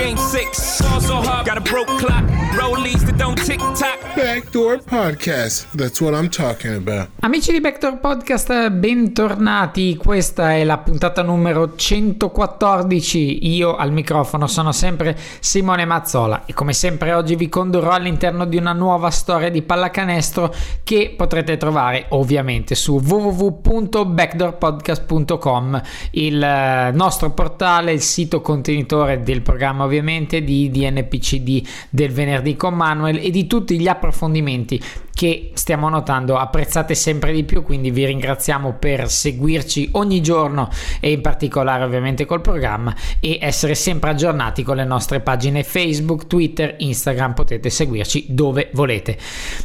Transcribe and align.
game 0.00 0.16
six. 0.16 0.80
Ball 0.80 1.00
so 1.00 1.20
hard, 1.20 1.46
got 1.46 1.58
a 1.58 1.60
broke 1.60 1.88
clock, 1.98 2.24
rollies 2.56 3.04
that 3.04 3.18
don't 3.18 3.36
tick 3.36 3.60
tock. 3.74 3.98
Backdoor 4.16 4.78
Podcast. 4.78 5.70
That's 5.72 6.00
what 6.00 6.14
I'm 6.14 6.30
talking 6.30 6.74
about. 6.74 7.10
Amici 7.20 7.52
di 7.52 7.60
Backdoor 7.60 7.98
Podcast, 7.98 8.70
bentornati. 8.70 9.96
Questa 9.96 10.54
è 10.54 10.64
la 10.64 10.78
puntata 10.78 11.22
numero 11.22 11.76
114. 11.76 13.54
Io 13.54 13.76
al 13.76 13.92
microfono 13.92 14.46
sono 14.46 14.72
sempre 14.72 15.14
Simone 15.40 15.84
Mazzola 15.84 16.46
e 16.46 16.54
come 16.54 16.72
sempre 16.72 17.12
oggi 17.12 17.36
vi 17.36 17.48
condurrò 17.48 17.92
all'interno 17.92 18.46
di 18.46 18.56
una 18.56 18.72
nuova 18.72 19.10
storia 19.10 19.50
di 19.50 19.62
pallacanestro 19.62 20.52
che 20.82 21.14
potrete 21.16 21.56
trovare 21.56 22.06
ovviamente 22.10 22.74
su 22.74 22.98
www.backdoorpodcast.com, 22.98 25.82
il 26.12 26.42
eh, 26.42 26.90
nostro 26.92 27.30
portale, 27.30 27.92
il 27.92 28.02
sito 28.02 28.40
contenitore 28.40 29.22
del 29.22 29.42
programma 29.42 29.86
ovviamente 29.90 30.42
di 30.44 30.70
DNPCD 30.70 31.66
del 31.90 32.12
venerdì 32.12 32.54
con 32.54 32.74
Manuel 32.74 33.18
e 33.18 33.30
di 33.30 33.48
tutti 33.48 33.78
gli 33.78 33.88
approfondimenti 33.88 34.80
che 35.20 35.50
stiamo 35.52 35.90
notando 35.90 36.38
apprezzate 36.38 36.94
sempre 36.94 37.30
di 37.34 37.44
più 37.44 37.62
quindi 37.62 37.90
vi 37.90 38.06
ringraziamo 38.06 38.76
per 38.78 39.10
seguirci 39.10 39.90
ogni 39.92 40.22
giorno 40.22 40.70
e 40.98 41.10
in 41.10 41.20
particolare 41.20 41.84
ovviamente 41.84 42.24
col 42.24 42.40
programma 42.40 42.96
e 43.20 43.36
essere 43.38 43.74
sempre 43.74 44.08
aggiornati 44.08 44.62
con 44.62 44.76
le 44.76 44.86
nostre 44.86 45.20
pagine 45.20 45.62
Facebook, 45.62 46.26
Twitter, 46.26 46.74
Instagram 46.78 47.34
potete 47.34 47.68
seguirci 47.68 48.28
dove 48.30 48.70
volete. 48.72 49.18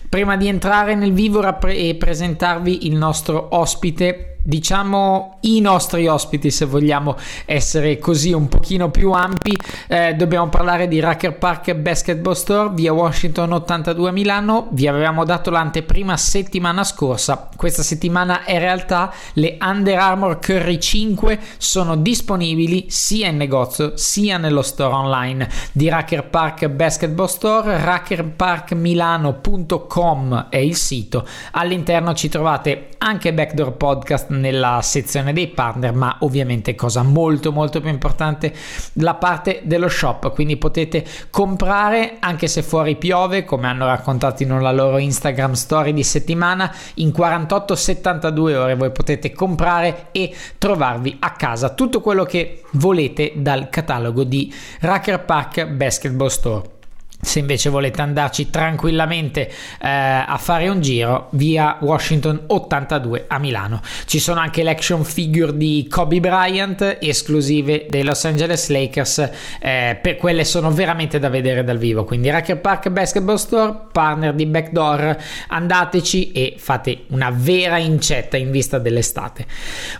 Prima 0.09 0.35
di 0.35 0.49
entrare 0.49 0.93
nel 0.93 1.13
vivo 1.13 1.41
e 1.69 1.95
presentarvi 1.95 2.87
il 2.87 2.95
nostro 2.97 3.55
ospite 3.55 4.31
diciamo 4.47 5.39
i 5.41 5.59
nostri 5.59 6.05
ospiti 6.05 6.51
se 6.51 6.65
vogliamo 6.65 7.15
essere 7.45 7.97
così 7.97 8.31
un 8.31 8.47
pochino 8.47 8.91
più 8.91 9.11
ampi 9.11 9.57
eh, 9.87 10.13
dobbiamo 10.13 10.49
parlare 10.49 10.87
di 10.87 10.99
Racker 10.99 11.35
Park 11.35 11.73
Basketball 11.73 12.33
Store 12.33 12.69
via 12.71 12.93
Washington 12.93 13.53
82 13.53 14.09
a 14.09 14.11
Milano 14.11 14.67
vi 14.69 14.87
avevamo 14.87 15.25
dato 15.25 15.44
l'anteprima 15.49 16.17
settimana 16.17 16.83
scorsa. 16.83 17.49
Questa 17.55 17.83
settimana 17.83 18.41
in 18.47 18.59
realtà 18.59 19.13
le 19.33 19.57
Under 19.61 19.97
Armour 19.97 20.39
Curry 20.39 20.79
5 20.79 21.39
sono 21.57 21.95
disponibili 21.95 22.87
sia 22.89 23.27
in 23.27 23.37
negozio 23.37 23.97
sia 23.97 24.37
nello 24.37 24.61
store 24.61 24.93
online 24.93 25.49
di 25.71 25.89
Racker 25.89 26.29
Park 26.29 26.67
Basketball 26.69 27.25
Store 27.27 27.83
rackerparkmilano.com 27.83 30.47
è 30.49 30.57
il 30.57 30.75
sito. 30.75 31.25
All'interno 31.51 32.13
ci 32.13 32.29
trovate 32.29 32.89
anche 32.97 33.33
Backdoor 33.33 33.73
Podcast 33.73 34.29
nella 34.29 34.79
sezione 34.81 35.33
dei 35.33 35.47
partner, 35.47 35.93
ma 35.93 36.17
ovviamente 36.21 36.75
cosa 36.75 37.03
molto 37.03 37.51
molto 37.51 37.81
più 37.81 37.89
importante 37.89 38.53
la 38.93 39.15
parte 39.15 39.61
dello 39.63 39.89
shop, 39.89 40.33
quindi 40.33 40.57
potete 40.57 41.05
comprare 41.29 42.17
anche 42.19 42.47
se 42.47 42.63
fuori 42.63 42.95
piove, 42.95 43.45
come 43.45 43.67
hanno 43.67 43.85
raccontato 43.85 44.43
in 44.43 44.51
una 44.51 44.71
loro 44.71 44.97
Instagram 44.97 45.23
story 45.53 45.93
di 45.93 46.03
settimana, 46.03 46.73
in 46.95 47.09
48-72 47.09 48.55
ore 48.55 48.75
voi 48.75 48.91
potete 48.91 49.31
comprare 49.31 50.07
e 50.11 50.33
trovarvi 50.57 51.17
a 51.19 51.31
casa 51.31 51.69
tutto 51.69 52.01
quello 52.01 52.23
che 52.25 52.63
volete 52.73 53.33
dal 53.35 53.69
catalogo 53.69 54.23
di 54.23 54.53
Racker 54.81 55.23
Park 55.23 55.65
Basketball 55.65 56.27
Store. 56.27 56.74
Se 57.21 57.39
invece 57.39 57.69
volete 57.69 58.01
andarci 58.01 58.49
tranquillamente 58.49 59.47
eh, 59.47 59.87
a 59.87 60.37
fare 60.39 60.67
un 60.67 60.81
giro, 60.81 61.27
via 61.31 61.77
Washington 61.79 62.43
82 62.47 63.25
a 63.27 63.39
Milano. 63.39 63.81
Ci 64.05 64.19
sono 64.19 64.39
anche 64.39 64.63
l'action 64.63 65.03
figure 65.03 65.55
di 65.55 65.87
Kobe 65.89 66.19
Bryant, 66.19 66.97
esclusive 67.01 67.87
dei 67.89 68.03
Los 68.03 68.23
Angeles 68.25 68.69
Lakers. 68.69 69.29
Eh, 69.59 69.97
per 70.01 70.17
quelle 70.17 70.43
sono 70.43 70.71
veramente 70.71 71.19
da 71.19 71.29
vedere 71.29 71.63
dal 71.63 71.77
vivo. 71.77 72.03
Quindi 72.03 72.29
Racker 72.29 72.59
Park 72.59 72.89
Basketball 72.89 73.35
Store, 73.35 73.73
partner 73.91 74.33
di 74.33 74.45
Backdoor, 74.45 75.17
andateci 75.47 76.31
e 76.31 76.55
fate 76.57 77.05
una 77.07 77.31
vera 77.33 77.77
incetta 77.77 78.37
in 78.37 78.51
vista 78.51 78.77
dell'estate. 78.77 79.45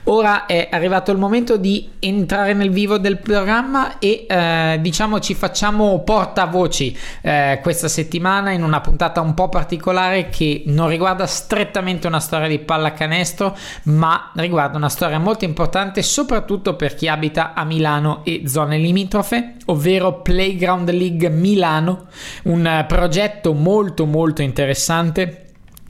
Ora 0.05 0.45
è 0.45 0.69
arrivato 0.71 1.11
il 1.11 1.17
momento 1.17 1.57
di 1.57 1.89
entrare 1.99 2.53
nel 2.53 2.69
vivo 2.69 2.97
del 2.97 3.17
programma 3.17 3.99
e 3.99 4.25
eh, 4.27 4.77
diciamo 4.79 5.19
ci 5.19 5.33
facciamo 5.33 5.99
portavoci 6.01 6.95
eh, 7.21 7.59
questa 7.61 7.87
settimana 7.87 8.51
in 8.51 8.63
una 8.63 8.81
puntata 8.81 9.21
un 9.21 9.33
po' 9.33 9.49
particolare 9.49 10.29
che 10.29 10.63
non 10.67 10.87
riguarda 10.89 11.25
strettamente 11.25 12.07
una 12.07 12.19
storia 12.19 12.47
di 12.47 12.59
pallacanestro, 12.59 13.55
ma 13.83 14.31
riguarda 14.35 14.77
una 14.77 14.89
storia 14.89 15.19
molto 15.19 15.45
importante 15.45 16.01
soprattutto 16.01 16.75
per 16.75 16.95
chi 16.95 17.07
abita 17.07 17.53
a 17.53 17.63
Milano 17.63 18.21
e 18.23 18.43
zone 18.47 18.77
limitrofe, 18.77 19.55
ovvero 19.65 20.21
Playground 20.21 20.89
League 20.91 21.29
Milano, 21.29 22.07
un 22.43 22.85
progetto 22.87 23.53
molto 23.53 24.05
molto 24.05 24.41
interessante 24.41 25.44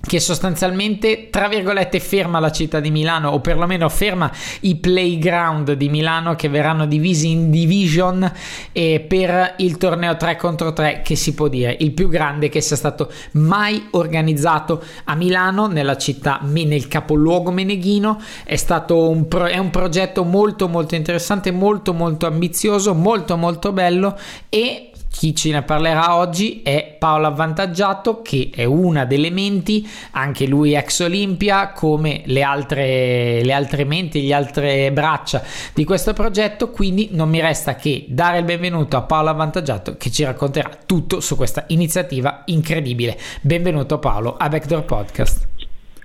che 0.06 0.20
sostanzialmente 0.20 1.30
tra 1.30 1.48
virgolette 1.48 2.00
ferma 2.00 2.40
la 2.40 2.52
città 2.52 2.80
di 2.80 2.92
Milano 2.92 3.30
o 3.30 3.40
perlomeno 3.40 3.90
ferma 3.90 4.32
i 4.62 4.76
playground 4.76 5.74
di 5.74 5.90
Milano 5.90 6.36
che 6.36 6.48
verranno 6.48 6.86
divisi 6.86 7.32
in 7.32 7.50
division 7.50 8.32
e 8.72 9.04
per 9.08 9.56
il 9.58 9.78
torneo 9.78 10.16
3 10.16 10.36
contro 10.36 10.74
3 10.74 11.02
che 11.04 11.16
si 11.16 11.34
può 11.34 11.48
dire 11.48 11.76
il 11.80 11.92
più 11.92 12.08
grande 12.08 12.50
che 12.50 12.62
sia 12.62 12.76
stato 12.76 13.12
mai 13.32 13.88
organizzato 13.92 14.84
a 15.06 15.16
Milano 15.16 15.68
nella 15.68 15.98
città 15.98 16.40
nel 16.44 16.88
capoluogo 16.88 17.52
meneghino. 17.52 18.20
È 18.44 18.56
stato 18.56 19.10
un, 19.10 19.28
pro, 19.28 19.46
è 19.46 19.58
un 19.58 19.70
progetto 19.70 20.24
molto 20.24 20.68
molto 20.68 20.96
interessante 20.96 21.52
molto 21.52 21.94
molto 21.94 22.28
ambizioso 22.28 22.94
molto 22.94 23.38
molto 23.38 23.72
bello 23.72 24.18
e 24.50 24.92
chi 25.16 25.34
ce 25.34 25.50
ne 25.52 25.64
parlerà 25.64 26.18
oggi 26.18 26.62
è 26.62 26.98
Paolo 27.00 27.28
Avvantaggiato, 27.28 28.22
che 28.22 28.50
è 28.54 28.66
una 28.66 29.06
delle 29.06 29.30
menti, 29.30 29.88
anche 30.12 30.46
lui 30.46 30.76
ex 30.76 31.00
Olimpia, 31.00 31.70
come 31.70 32.24
le 32.26 32.44
altre, 32.44 33.42
le 33.42 33.54
altre 33.54 33.86
menti, 33.86 34.28
le 34.28 34.34
altre 34.34 34.92
braccia 34.92 35.42
di 35.74 35.86
questo 35.86 36.12
progetto. 36.12 36.70
Quindi 36.70 37.10
non 37.12 37.30
mi 37.30 37.40
resta 37.40 37.76
che 37.76 38.04
dare 38.10 38.40
il 38.40 38.44
benvenuto 38.44 38.98
a 38.98 39.04
Paolo 39.04 39.30
Avvantaggiato, 39.30 39.96
che 39.96 40.12
ci 40.12 40.26
racconterà 40.26 40.70
tutto 40.86 41.22
su 41.22 41.38
questa 41.38 41.64
iniziativa 41.68 42.42
incredibile. 42.48 43.18
Benvenuto 43.42 44.00
Paolo 44.00 44.36
a 44.36 44.50
Backdoor 44.50 44.84
Podcast. 44.84 45.48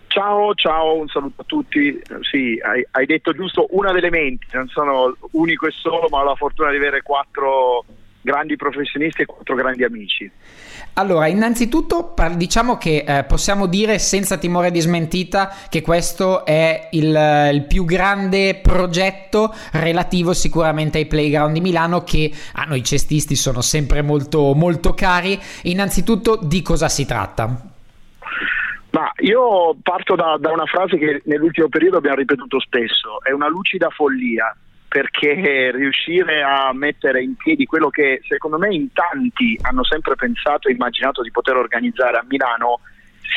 Ciao, 0.06 0.54
ciao, 0.54 0.98
un 0.98 1.09
saluto 1.09 1.41
a 1.41 1.44
tutti. 1.47 2.00
Sì, 2.31 2.60
hai, 2.62 2.87
hai 2.92 3.06
detto 3.06 3.32
giusto 3.32 3.66
una 3.71 3.91
delle 3.91 4.10
menti, 4.10 4.47
non 4.53 4.69
sono 4.69 5.16
unico 5.32 5.66
e 5.66 5.72
solo, 5.72 6.06
ma 6.10 6.21
ho 6.21 6.25
la 6.25 6.34
fortuna 6.37 6.71
di 6.71 6.77
avere 6.77 7.03
quattro 7.03 7.84
grandi 8.20 8.56
professionisti 8.56 9.22
e 9.22 9.26
quattro 9.26 9.54
grandi 9.54 9.84
amici. 9.84 10.31
Allora, 10.94 11.28
innanzitutto 11.28 12.14
diciamo 12.34 12.76
che 12.76 13.04
eh, 13.06 13.25
possiamo 13.25 13.66
dire 13.66 13.98
senza 13.98 14.36
timore 14.39 14.71
di 14.71 14.80
smentita 14.80 15.50
che 15.68 15.83
questo 15.83 16.45
è 16.45 16.89
il, 16.92 17.50
il, 17.53 17.65
più 17.66 17.84
grande 17.84 18.56
progetto 18.56 19.54
relativo 19.72 20.33
sicuramente 20.33 20.98
ai 20.98 21.06
playground 21.06 21.54
di 21.54 21.60
Milano 21.60 22.03
che 22.03 22.30
a 22.54 22.65
noi 22.65 22.83
cestisti 22.83 23.36
sono 23.36 23.60
sempre 23.60 24.03
molto, 24.03 24.53
molto 24.54 24.92
cari. 24.92 25.39
Innanzitutto 25.62 26.36
di 26.42 26.60
cosa 26.60 26.89
si 26.89 27.06
tratta? 27.06 27.68
Ma 28.91 29.12
io 29.18 29.77
parto 29.83 30.16
da, 30.16 30.36
da 30.39 30.50
una 30.50 30.66
frase 30.66 30.98
che 30.98 31.22
nell'ultimo 31.24 31.68
periodo 31.68 31.98
abbiamo 31.98 32.16
ripetuto 32.16 32.59
spesso, 32.59 33.22
è 33.22 33.30
una 33.30 33.48
lucida 33.48 33.89
follia 33.91 34.54
perché 34.91 35.71
riuscire 35.71 36.42
a 36.42 36.72
mettere 36.75 37.22
in 37.22 37.37
piedi 37.37 37.65
quello 37.65 37.91
che 37.91 38.22
secondo 38.27 38.59
me 38.59 38.75
in 38.75 38.92
tanti 38.92 39.57
hanno 39.63 39.84
sempre 39.84 40.16
pensato 40.16 40.66
e 40.66 40.72
immaginato 40.72 41.22
di 41.22 41.31
poter 41.31 41.54
organizzare 41.54 42.16
a 42.16 42.25
Milano, 42.27 42.81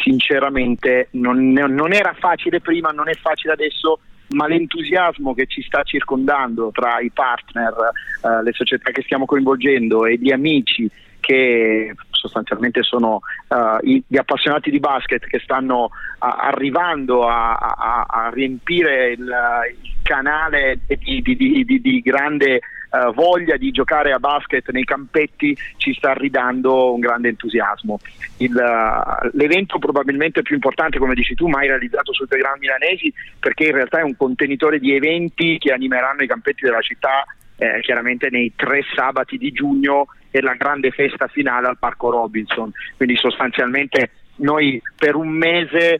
sinceramente 0.03 1.09
non, 1.11 1.51
non 1.51 1.93
era 1.93 2.15
facile 2.17 2.59
prima, 2.59 2.89
non 2.89 3.07
è 3.07 3.13
facile 3.13 3.53
adesso, 3.53 3.99
ma 4.29 4.47
l'entusiasmo 4.47 5.35
che 5.35 5.45
ci 5.45 5.61
sta 5.61 5.83
circondando 5.83 6.71
tra 6.71 6.99
i 7.01 7.11
partner, 7.11 7.71
eh, 8.23 8.41
le 8.41 8.51
società 8.53 8.89
che 8.89 9.03
stiamo 9.03 9.25
coinvolgendo 9.25 10.07
e 10.07 10.17
gli 10.17 10.31
amici 10.31 10.89
che 11.19 11.93
sostanzialmente 12.23 12.83
sono 12.83 13.19
uh, 13.49 13.77
gli 13.81 14.17
appassionati 14.17 14.71
di 14.71 14.79
basket 14.79 15.25
che 15.25 15.39
stanno 15.39 15.83
uh, 15.83 15.89
arrivando 16.19 17.27
a, 17.27 17.53
a, 17.53 18.05
a 18.07 18.29
riempire 18.31 19.11
il, 19.11 19.19
il, 19.19 19.91
canale 20.03 20.79
di, 20.85 21.21
di, 21.21 21.35
di, 21.35 21.81
di 21.81 22.01
grande 22.01 22.59
uh, 22.91 23.13
voglia 23.13 23.57
di 23.57 23.71
giocare 23.71 24.11
a 24.11 24.19
basket 24.19 24.69
nei 24.71 24.83
campetti 24.83 25.57
ci 25.77 25.93
sta 25.93 26.13
ridando 26.13 26.93
un 26.93 26.99
grande 26.99 27.29
entusiasmo. 27.29 27.99
Il, 28.37 28.53
uh, 28.53 29.29
l'evento 29.33 29.79
probabilmente 29.79 30.41
più 30.41 30.55
importante, 30.55 30.99
come 30.99 31.13
dici 31.13 31.35
tu, 31.35 31.47
mai 31.47 31.67
realizzato 31.67 32.13
sui 32.13 32.27
playground 32.27 32.59
milanesi, 32.59 33.13
perché 33.39 33.65
in 33.65 33.73
realtà 33.73 33.99
è 33.99 34.03
un 34.03 34.15
contenitore 34.15 34.79
di 34.79 34.93
eventi 34.93 35.57
che 35.57 35.71
animeranno 35.71 36.23
i 36.23 36.27
campetti 36.27 36.63
della 36.63 36.81
città 36.81 37.25
eh, 37.63 37.81
chiaramente 37.81 38.29
nei 38.29 38.53
tre 38.55 38.83
sabati 38.93 39.37
di 39.37 39.51
giugno 39.51 40.07
e 40.29 40.41
la 40.41 40.55
grande 40.55 40.91
festa 40.91 41.27
finale 41.27 41.67
al 41.67 41.77
Parco 41.77 42.09
Robinson. 42.09 42.71
Quindi 42.97 43.15
sostanzialmente 43.15 44.11
noi 44.37 44.81
per 44.97 45.15
un 45.15 45.29
mese 45.29 45.93
eh, 45.93 45.99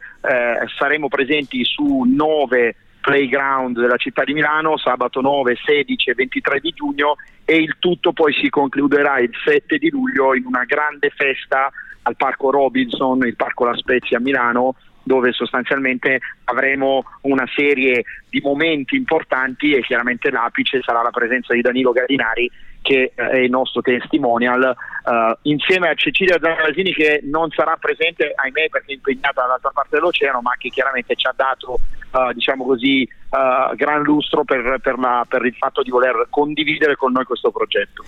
saremo 0.77 1.07
presenti 1.07 1.63
su 1.63 2.03
nove 2.03 2.75
playground 2.99 3.79
della 3.79 3.97
città 3.97 4.23
di 4.23 4.33
Milano 4.33 4.77
sabato 4.77 5.21
9, 5.21 5.57
16 5.63 6.09
e 6.09 6.13
23 6.13 6.59
di 6.59 6.71
giugno 6.71 7.15
e 7.45 7.57
il 7.57 7.75
tutto 7.79 8.13
poi 8.13 8.33
si 8.33 8.49
concluderà 8.49 9.19
il 9.19 9.31
7 9.43 9.77
di 9.77 9.89
luglio 9.89 10.33
in 10.33 10.45
una 10.45 10.63
grande 10.63 11.11
festa 11.15 11.69
al 12.03 12.15
Parco 12.15 12.49
Robinson, 12.49 13.25
il 13.25 13.35
Parco 13.35 13.65
La 13.65 13.75
Spezia 13.75 14.17
a 14.17 14.21
Milano 14.21 14.75
dove 15.03 15.33
sostanzialmente 15.33 16.19
avremo 16.45 17.03
una 17.21 17.45
serie 17.55 18.03
di 18.29 18.41
momenti 18.41 18.95
importanti 18.95 19.73
e 19.73 19.81
chiaramente 19.81 20.29
l'apice 20.29 20.81
sarà 20.81 21.01
la 21.01 21.11
presenza 21.11 21.53
di 21.53 21.61
Danilo 21.61 21.91
Gardinari 21.91 22.49
che 22.81 23.13
eh, 23.15 23.29
è 23.29 23.37
il 23.37 23.49
nostro 23.49 23.81
testimonial 23.81 24.75
uh, 25.05 25.37
insieme 25.43 25.89
a 25.89 25.93
Cecilia 25.95 26.37
Zanasini 26.39 26.93
che 26.93 27.21
non 27.23 27.49
sarà 27.51 27.77
presente 27.79 28.33
ahimè 28.35 28.69
perché 28.69 28.91
è 28.91 28.95
impegnata 28.95 29.41
dall'altra 29.41 29.71
parte 29.73 29.95
dell'oceano 29.95 30.41
ma 30.41 30.51
che 30.57 30.69
chiaramente 30.69 31.15
ci 31.15 31.25
ha 31.25 31.33
dato 31.35 31.79
uh, 32.13 32.33
diciamo 32.33 32.65
così, 32.65 33.07
uh, 33.29 33.75
gran 33.75 34.01
lustro 34.03 34.43
per, 34.43 34.79
per, 34.81 34.97
la, 34.97 35.25
per, 35.27 35.45
il 35.45 35.55
fatto 35.55 35.81
di 35.81 35.89
voler 35.89 36.27
condividere 36.29 36.95
con 36.95 37.11
noi 37.11 37.25
questo 37.25 37.51
progetto. 37.51 38.03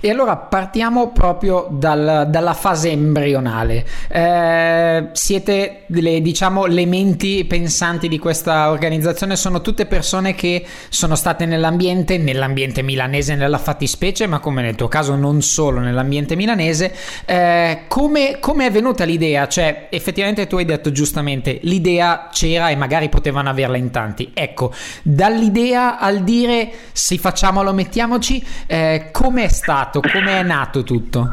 E 0.00 0.10
allora 0.10 0.36
partiamo 0.36 1.12
proprio 1.12 1.68
dal, 1.70 2.26
dalla 2.28 2.54
fase 2.54 2.90
embrionale. 2.90 3.84
Eh, 4.10 5.08
siete 5.12 5.84
le, 5.88 6.20
diciamo, 6.20 6.66
le 6.66 6.86
menti 6.86 7.44
pensanti 7.44 7.70
di 8.08 8.18
questa 8.18 8.70
organizzazione, 8.70 9.34
sono 9.34 9.60
tutte 9.60 9.86
persone 9.86 10.34
che 10.34 10.64
sono 10.88 11.16
state 11.16 11.46
nell'ambiente, 11.46 12.18
nell'ambiente 12.18 12.82
milanese 12.82 13.34
nella 13.34 13.58
fattispecie, 13.58 14.26
ma 14.26 14.38
come 14.38 14.62
nel 14.62 14.76
tuo 14.76 14.88
caso 14.88 15.16
non 15.16 15.42
solo 15.42 15.80
nell'ambiente 15.80 16.36
milanese. 16.36 16.94
Eh, 17.24 17.80
come, 17.88 18.36
come 18.38 18.66
è 18.66 18.70
venuta 18.70 19.04
l'idea? 19.04 19.48
Cioè, 19.48 19.88
effettivamente 19.90 20.46
tu 20.46 20.58
hai 20.58 20.64
detto 20.64 20.92
giustamente, 20.92 21.58
l'idea 21.62 22.28
c'era 22.30 22.70
e 22.70 22.76
magari 22.76 23.08
poteva 23.08 23.30
potevano 23.32 23.50
averla 23.50 23.76
in 23.76 23.90
tanti. 23.90 24.30
Ecco, 24.34 24.72
dall'idea 25.02 25.98
al 25.98 26.22
dire 26.22 26.70
se 26.92 27.16
facciamolo, 27.16 27.72
mettiamoci, 27.72 28.44
eh, 28.66 29.08
com'è 29.10 29.48
stato, 29.48 30.00
com'è 30.00 30.42
nato 30.42 30.82
tutto? 30.82 31.30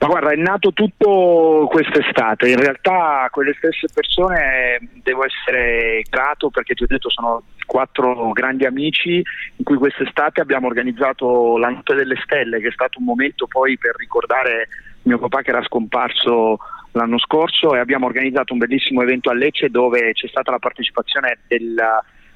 Ma 0.00 0.06
guarda, 0.06 0.30
è 0.30 0.36
nato 0.36 0.72
tutto 0.72 1.68
quest'estate, 1.70 2.48
in 2.48 2.56
realtà 2.56 3.28
quelle 3.30 3.52
stesse 3.58 3.86
persone 3.92 4.78
devo 5.02 5.26
essere 5.26 6.02
grato 6.08 6.48
perché 6.48 6.72
ti 6.72 6.84
ho 6.84 6.86
detto 6.86 7.10
sono 7.10 7.42
quattro 7.66 8.30
grandi 8.32 8.64
amici 8.64 9.22
in 9.56 9.64
cui 9.64 9.76
quest'estate 9.76 10.40
abbiamo 10.40 10.68
organizzato 10.68 11.58
la 11.58 11.68
Notte 11.68 11.94
delle 11.94 12.16
Stelle 12.24 12.60
che 12.60 12.68
è 12.68 12.72
stato 12.72 12.98
un 12.98 13.04
momento 13.04 13.46
poi 13.46 13.76
per 13.76 13.94
ricordare 13.96 14.68
mio 15.02 15.18
papà 15.18 15.42
che 15.42 15.50
era 15.50 15.62
scomparso 15.62 16.58
l'anno 16.92 17.18
scorso 17.18 17.74
e 17.74 17.78
abbiamo 17.78 18.06
organizzato 18.06 18.54
un 18.54 18.58
bellissimo 18.58 19.02
evento 19.02 19.28
a 19.28 19.34
Lecce 19.34 19.68
dove 19.68 20.12
c'è 20.14 20.28
stata 20.28 20.50
la 20.50 20.58
partecipazione 20.58 21.40
del, 21.46 21.78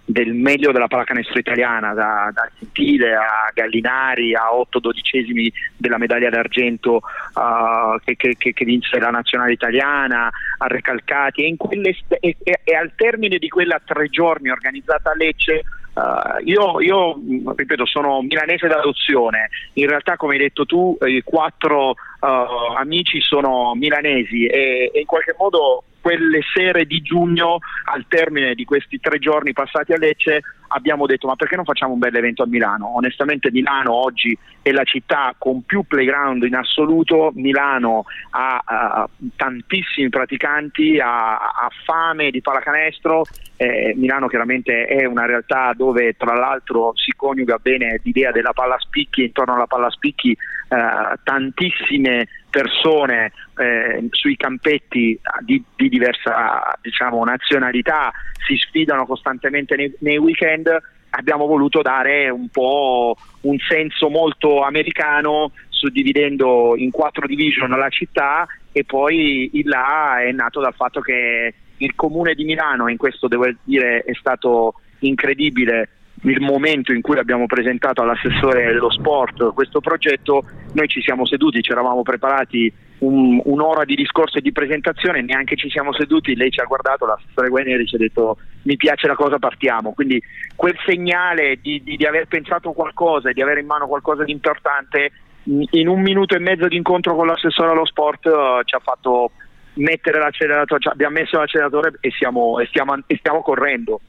del 0.05 0.35
meglio 0.35 0.71
della 0.71 0.87
pallacanestro 0.87 1.39
italiana, 1.39 1.95
da, 1.95 2.31
da 2.33 2.49
Gentile 2.59 3.15
a 3.15 3.51
Gallinari 3.53 4.35
a 4.35 4.55
8 4.55 4.79
dodicesimi 4.79 5.51
della 5.77 5.99
medaglia 5.99 6.29
d'argento 6.29 6.97
uh, 6.97 7.99
che, 8.05 8.17
che, 8.17 8.53
che, 8.53 8.65
vinse 8.65 8.99
la 8.99 9.11
nazionale 9.11 9.53
italiana, 9.53 10.31
a 10.59 10.67
Recalcati 10.67 11.45
e, 11.45 11.57
quelle, 11.57 11.97
e, 12.21 12.37
e, 12.43 12.75
al 12.75 12.93
termine 12.95 13.39
di 13.39 13.49
quella 13.49 13.81
tre 13.85 14.09
giorni 14.09 14.51
organizzata 14.51 15.11
a 15.11 15.15
Lecce 15.15 15.63
Uh, 15.95 16.43
io, 16.43 16.81
io, 16.81 17.21
ripeto, 17.55 17.87
sono 17.87 18.21
milanese 18.21 18.67
d'adozione, 18.67 19.49
in 19.75 19.87
realtà 19.87 20.17
come 20.17 20.33
hai 20.33 20.41
detto 20.41 20.67
tu 20.67 20.99
i 21.07 21.23
quattro 21.23 21.91
uh, 21.91 22.77
amici 22.77 23.21
sono 23.21 23.77
milanesi 23.77 24.45
e, 24.45 24.91
e 24.93 24.99
in 24.99 25.07
qualche 25.07 25.37
modo 25.39 25.85
quelle 26.05 26.41
sere 26.53 26.85
di 26.85 27.01
giugno, 27.01 27.61
al 27.87 28.05
termine 28.09 28.55
di 28.55 28.67
questi 28.67 29.01
tre 29.01 29.19
giorni 29.19 29.55
passati 29.55 29.95
a 29.95 29.97
Lecce, 29.97 30.43
abbiamo 30.69 31.07
detto 31.07 31.27
ma 31.27 31.35
perché 31.35 31.57
non 31.57 31.65
facciamo 31.65 31.95
un 31.95 31.99
bel 31.99 32.15
evento 32.15 32.43
a 32.43 32.47
Milano? 32.47 32.95
Onestamente 32.95 33.51
Milano 33.51 33.95
oggi 33.95 34.37
è 34.61 34.71
la 34.71 34.85
città 34.85 35.35
con 35.39 35.63
più 35.63 35.85
playground 35.85 36.43
in 36.43 36.57
assoluto, 36.57 37.33
Milano 37.37 38.05
ha 38.33 39.07
uh, 39.09 39.29
tantissimi 39.35 40.11
praticanti, 40.11 40.99
ha, 40.99 41.37
ha, 41.39 41.71
fame 41.87 42.31
di 42.31 42.43
pallacanestro, 42.43 43.25
eh, 43.57 43.95
Milano 43.97 44.29
chiaramente 44.29 44.85
è 44.85 45.07
una 45.07 45.25
realtà 45.25 45.73
dove 45.75 46.17
tra 46.19 46.35
l'altro 46.35 46.93
si 46.97 47.13
coniuga 47.17 47.57
bene 47.57 47.99
l'idea 48.03 48.31
della 48.31 48.53
palla 48.53 48.77
spicchi, 48.79 49.25
intorno 49.25 49.55
alla 49.55 49.67
palla 49.67 49.89
spicchi 49.89 50.33
eh, 50.33 51.17
tantissime 51.23 52.29
persone 52.55 53.33
eh, 53.59 54.07
sui 54.11 54.37
campetti 54.37 55.19
di, 55.41 55.61
di 55.75 55.89
diversa 55.89 56.79
diciamo, 56.81 57.25
nazionalità 57.25 58.13
si 58.47 58.57
sfidano 58.57 59.07
costantemente 59.07 59.75
nei, 59.75 59.93
nei 59.99 60.19
weekend 60.19 60.69
abbiamo 61.11 61.47
voluto 61.47 61.83
dare 61.83 62.29
un 62.29 62.49
po' 62.51 63.17
un 63.41 63.57
senso 63.59 64.09
molto 64.09 64.63
americano 64.63 65.51
suddividendo 65.69 66.77
in 66.77 66.93
quattro 66.93 67.27
division 67.27 67.71
la 67.71 67.89
città 67.89 68.47
e 68.71 68.85
poi 68.85 69.51
il 69.55 69.67
là 69.67 70.23
è 70.23 70.31
nato 70.31 70.61
dal 70.61 70.75
fatto 70.75 71.01
che 71.01 71.55
il 71.79 71.95
comune 71.97 72.35
di 72.35 72.45
Milano, 72.45 72.89
in 72.89 72.97
questo 72.97 73.27
devo 73.27 73.47
dire 73.65 74.05
è 74.05 74.15
stato 74.15 74.75
incredibile 75.01 75.89
il 76.25 76.41
momento 76.41 76.93
in 76.93 77.03
cui 77.03 77.19
abbiamo 77.19 77.47
presentato 77.47 78.03
all'assessore 78.03 78.65
dello 78.65 78.91
sport 78.91 79.53
questo 79.53 79.81
progetto, 79.81 80.45
noi 80.73 80.89
ci 80.89 81.03
siamo 81.03 81.27
seduti, 81.27 81.63
ci 81.63 81.73
eravamo 81.73 82.03
preparati 82.03 82.73
un, 82.99 83.41
un'ora 83.45 83.85
di 83.85 83.95
discorso 83.95 84.39
e 84.39 84.41
di 84.41 84.53
presentazione, 84.53 85.21
neanche 85.21 85.57
ci 85.57 85.69
siamo 85.69 85.93
seduti, 85.93 86.35
lei 86.35 86.51
ci 86.51 86.61
ha 86.61 86.65
guardato, 86.65 87.05
l'assessore 87.05 87.49
Guarneri 87.49 87.87
ci 87.87 87.97
ha 87.97 87.99
detto 87.99 88.39
mi 88.63 88.77
piace 88.77 89.07
la 89.07 89.15
cosa, 89.15 89.39
partiamo. 89.39 89.93
Quindi 89.93 90.21
quel 90.57 90.77
segnale 90.87 91.59
di, 91.61 91.83
di, 91.83 91.97
di 91.97 92.07
aver 92.07 92.27
pensato 92.27 92.73
qualcosa 92.73 93.29
e 93.29 93.35
di 93.35 93.43
avere 93.43 93.61
in 93.61 93.67
mano 93.67 93.87
qualcosa 93.87 94.25
di 94.25 94.33
importante 94.33 95.11
in 95.45 95.89
un 95.89 96.01
minuto 96.01 96.35
e 96.35 96.39
mezzo 96.39 96.69
di 96.69 96.77
incontro 96.77 97.15
con 97.15 97.27
l'assessore 97.27 97.73
allo 97.73 97.85
sport 97.85 98.25
uh, 98.25 98.63
ci 98.65 98.75
ha 98.75 98.81
fatto 98.83 99.33
mettere 99.75 100.19
l'acceleratore, 100.19 100.81
cioè 100.81 100.93
abbiamo 100.93 101.19
messo 101.19 101.39
l'acceleratore 101.39 101.99
e, 102.01 102.11
siamo, 102.13 102.59
e, 102.61 102.67
stiamo, 102.67 102.97
e 103.07 103.17
stiamo 103.19 103.43
correndo 103.43 104.01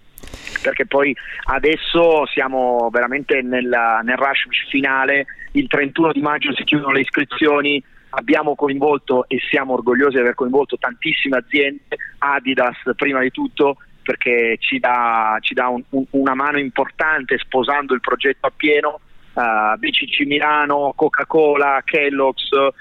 perché 0.66 0.88
poi 0.88 1.16
adesso 1.44 2.26
siamo 2.26 2.90
veramente 2.92 3.44
nella, 3.44 4.00
nel 4.04 4.18
rush 4.18 4.48
finale, 4.68 5.28
il 5.52 5.68
31 5.68 6.12
di 6.12 6.22
maggio 6.22 6.56
si 6.56 6.64
chiudono 6.64 6.94
le 6.94 7.02
iscrizioni, 7.02 7.84
abbiamo 8.10 8.56
coinvolto 8.56 9.26
e 9.28 9.40
siamo 9.48 9.74
orgogliosi 9.74 10.16
di 10.16 10.22
aver 10.22 10.34
coinvolto 10.34 10.78
tantissime 10.80 11.38
aziende, 11.38 11.96
Adidas 12.18 12.78
prima 12.96 13.22
di 13.22 13.30
tutto, 13.30 13.78
perché 14.02 14.58
ci 14.60 14.80
dà, 14.80 15.38
ci 15.40 15.54
dà 15.54 15.68
un, 15.68 15.84
un, 15.90 16.06
una 16.12 16.34
mano 16.34 16.58
importante 16.58 17.38
sposando 17.38 17.94
il 17.94 18.02
progetto 18.02 18.48
appieno, 18.48 19.02
uh, 19.36 19.78
BCC 19.78 20.26
Milano, 20.26 20.94
Coca-Cola, 20.96 21.82
Kellogg's, 21.86 22.50
uh, 22.52 22.72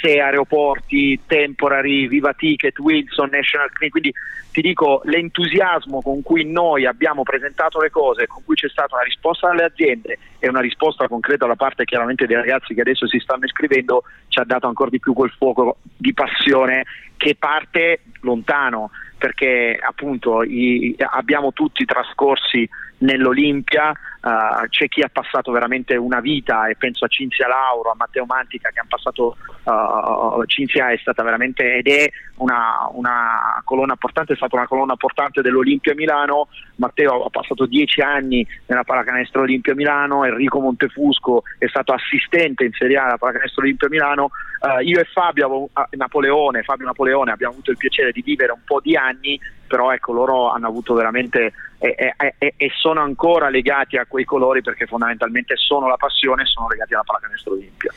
Se 0.00 0.20
Aeroporti, 0.20 1.20
Temporary, 1.26 2.08
Viva 2.08 2.32
Ticket, 2.32 2.78
Wilson, 2.78 3.28
National 3.30 3.70
Clean, 3.72 3.90
quindi 3.90 4.12
ti 4.50 4.60
dico 4.60 5.02
l'entusiasmo 5.04 6.00
con 6.02 6.22
cui 6.22 6.44
noi 6.44 6.84
abbiamo 6.84 7.22
presentato 7.22 7.80
le 7.80 7.90
cose, 7.90 8.26
con 8.26 8.42
cui 8.44 8.56
c'è 8.56 8.68
stata 8.68 8.96
una 8.96 9.04
risposta 9.04 9.48
dalle 9.48 9.64
aziende 9.64 10.18
e 10.40 10.48
una 10.48 10.60
risposta 10.60 11.06
concreta 11.06 11.46
da 11.46 11.54
parte 11.54 11.84
chiaramente 11.84 12.26
dei 12.26 12.36
ragazzi 12.36 12.74
che 12.74 12.80
adesso 12.80 13.06
si 13.06 13.18
stanno 13.20 13.44
iscrivendo, 13.44 14.02
ci 14.28 14.40
ha 14.40 14.44
dato 14.44 14.66
ancora 14.66 14.90
di 14.90 14.98
più 14.98 15.12
quel 15.12 15.30
fuoco 15.30 15.76
di 15.96 16.12
passione 16.12 16.84
che 17.16 17.36
parte 17.38 18.00
lontano 18.22 18.90
perché 19.18 19.78
appunto 19.80 20.42
i, 20.42 20.94
abbiamo 20.98 21.52
tutti 21.52 21.84
trascorsi 21.84 22.68
nell'Olimpia, 22.98 23.92
Uh, 24.28 24.68
c'è 24.68 24.88
chi 24.88 25.00
ha 25.00 25.08
passato 25.10 25.50
veramente 25.52 25.96
una 25.96 26.20
vita 26.20 26.66
e 26.66 26.76
penso 26.76 27.06
a 27.06 27.08
Cinzia 27.08 27.48
Lauro, 27.48 27.92
a 27.92 27.94
Matteo 27.96 28.26
Mantica 28.26 28.68
che 28.68 28.80
hanno 28.80 28.90
passato, 28.90 29.38
uh, 29.62 30.44
Cinzia 30.44 30.90
è 30.90 30.98
stata 30.98 31.22
veramente 31.22 31.76
ed 31.76 31.86
è 31.86 32.10
una, 32.36 32.90
una, 32.92 33.62
colonna 33.64 33.96
portante, 33.96 34.34
è 34.34 34.36
stata 34.36 34.56
una 34.56 34.66
colonna 34.66 34.96
portante 34.96 35.40
dell'Olimpia 35.40 35.94
Milano, 35.94 36.48
Matteo 36.74 37.24
ha 37.24 37.30
passato 37.30 37.64
dieci 37.64 38.02
anni 38.02 38.46
nella 38.66 38.84
pallacanestro 38.84 39.40
Olimpia 39.40 39.74
Milano, 39.74 40.24
Enrico 40.24 40.60
Montefusco 40.60 41.44
è 41.56 41.66
stato 41.66 41.94
assistente 41.94 42.64
in 42.64 42.72
Serie 42.72 42.98
A 42.98 43.04
alla 43.04 43.16
pallacanestro 43.16 43.62
Olimpia 43.62 43.88
Milano, 43.88 44.24
uh, 44.60 44.82
io 44.82 45.00
e 45.00 45.04
Fabio 45.04 45.70
Napoleone, 45.90 46.64
Fabio 46.64 46.84
Napoleone 46.84 47.30
abbiamo 47.30 47.54
avuto 47.54 47.70
il 47.70 47.78
piacere 47.78 48.12
di 48.12 48.20
vivere 48.20 48.52
un 48.52 48.62
po' 48.62 48.80
di 48.80 48.94
anni 48.94 49.40
però 49.68 49.92
ecco 49.92 50.12
loro 50.12 50.50
hanno 50.50 50.66
avuto 50.66 50.94
veramente 50.94 51.52
e, 51.78 52.14
e, 52.38 52.54
e, 52.56 52.70
sono 52.76 53.00
ancora 53.00 53.48
legati 53.48 53.96
a 53.96 54.06
quei 54.06 54.24
colori 54.24 54.62
perché 54.62 54.86
fondamentalmente 54.86 55.54
sono 55.56 55.86
la 55.86 55.96
passione 55.96 56.42
e 56.42 56.46
sono 56.46 56.66
legati 56.66 56.94
alla 56.94 57.04
pallacanestro 57.04 57.52
Olimpia. 57.52 57.92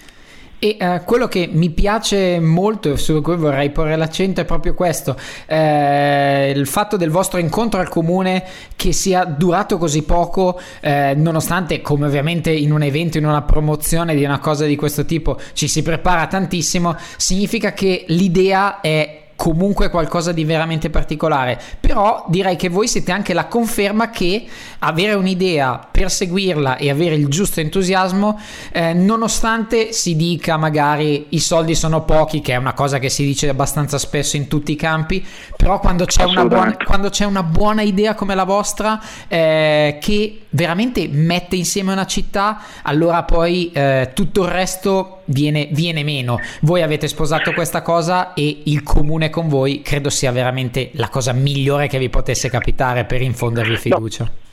E 0.63 0.77
uh, 0.79 1.03
quello 1.05 1.27
che 1.27 1.49
mi 1.51 1.71
piace 1.71 2.39
molto, 2.39 2.95
su 2.95 3.19
cui 3.23 3.35
vorrei 3.35 3.71
porre 3.71 3.95
l'accento, 3.95 4.41
è 4.41 4.45
proprio 4.45 4.75
questo: 4.75 5.17
eh, 5.47 6.53
il 6.55 6.67
fatto 6.67 6.97
del 6.97 7.09
vostro 7.09 7.39
incontro 7.39 7.79
al 7.79 7.89
comune 7.89 8.43
che 8.75 8.91
sia 8.91 9.25
durato 9.25 9.79
così 9.79 10.03
poco, 10.03 10.61
eh, 10.81 11.15
nonostante, 11.15 11.81
come 11.81 12.05
ovviamente 12.05 12.51
in 12.51 12.71
un 12.71 12.83
evento, 12.83 13.17
in 13.17 13.25
una 13.25 13.41
promozione 13.41 14.13
di 14.13 14.23
una 14.23 14.37
cosa 14.37 14.65
di 14.67 14.75
questo 14.75 15.03
tipo 15.03 15.39
ci 15.53 15.67
si 15.67 15.81
prepara 15.81 16.27
tantissimo, 16.27 16.95
significa 17.17 17.73
che 17.73 18.05
l'idea 18.09 18.81
è 18.81 19.20
comunque 19.41 19.89
qualcosa 19.89 20.31
di 20.31 20.45
veramente 20.45 20.91
particolare. 20.91 21.59
Però 21.79 22.25
direi 22.27 22.55
che 22.57 22.69
voi 22.69 22.87
siete 22.87 23.11
anche 23.11 23.33
la 23.33 23.47
conferma 23.47 24.11
che 24.11 24.45
avere 24.77 25.13
un'idea, 25.13 25.87
perseguirla 25.89 26.77
e 26.77 26.91
avere 26.91 27.15
il 27.15 27.27
giusto 27.27 27.59
entusiasmo, 27.59 28.39
eh, 28.71 28.93
nonostante 28.93 29.93
si 29.93 30.15
dica 30.15 30.57
magari 30.57 31.25
i 31.29 31.39
soldi 31.39 31.73
sono 31.73 32.03
pochi, 32.03 32.41
che 32.41 32.53
è 32.53 32.57
una 32.57 32.73
cosa 32.73 32.99
che 32.99 33.09
si 33.09 33.25
dice 33.25 33.49
abbastanza 33.49 33.97
spesso 33.97 34.35
in 34.35 34.47
tutti 34.47 34.73
i 34.73 34.75
campi, 34.75 35.25
però 35.57 35.79
quando 35.79 36.05
c'è, 36.05 36.23
una 36.23 36.45
buona, 36.45 36.77
quando 36.77 37.09
c'è 37.09 37.25
una 37.25 37.41
buona, 37.41 37.81
idea 37.81 38.13
come 38.13 38.35
la 38.35 38.43
vostra, 38.43 39.01
eh, 39.27 39.97
che 39.99 40.41
veramente 40.49 41.07
mette 41.07 41.55
insieme 41.55 41.93
una 41.93 42.05
città, 42.05 42.61
allora 42.83 43.23
poi 43.23 43.71
eh, 43.71 44.11
tutto 44.13 44.43
il 44.43 44.49
resto 44.49 45.20
viene, 45.31 45.67
viene 45.71 46.03
meno. 46.03 46.39
Voi 46.61 46.81
avete 46.81 47.07
sposato 47.07 47.53
questa 47.53 47.81
cosa 47.81 48.33
e 48.33 48.61
il 48.65 48.83
comune 48.83 49.29
con 49.29 49.47
voi 49.47 49.81
credo 49.81 50.09
sia 50.09 50.31
veramente 50.31 50.91
la 50.93 51.09
cosa 51.09 51.33
migliore 51.33 51.87
che 51.87 51.97
vi 51.97 52.09
potesse 52.09 52.49
capitare 52.49 53.05
per 53.05 53.21
infondervi 53.21 53.75
fiducia. 53.77 54.23
No. 54.23 54.49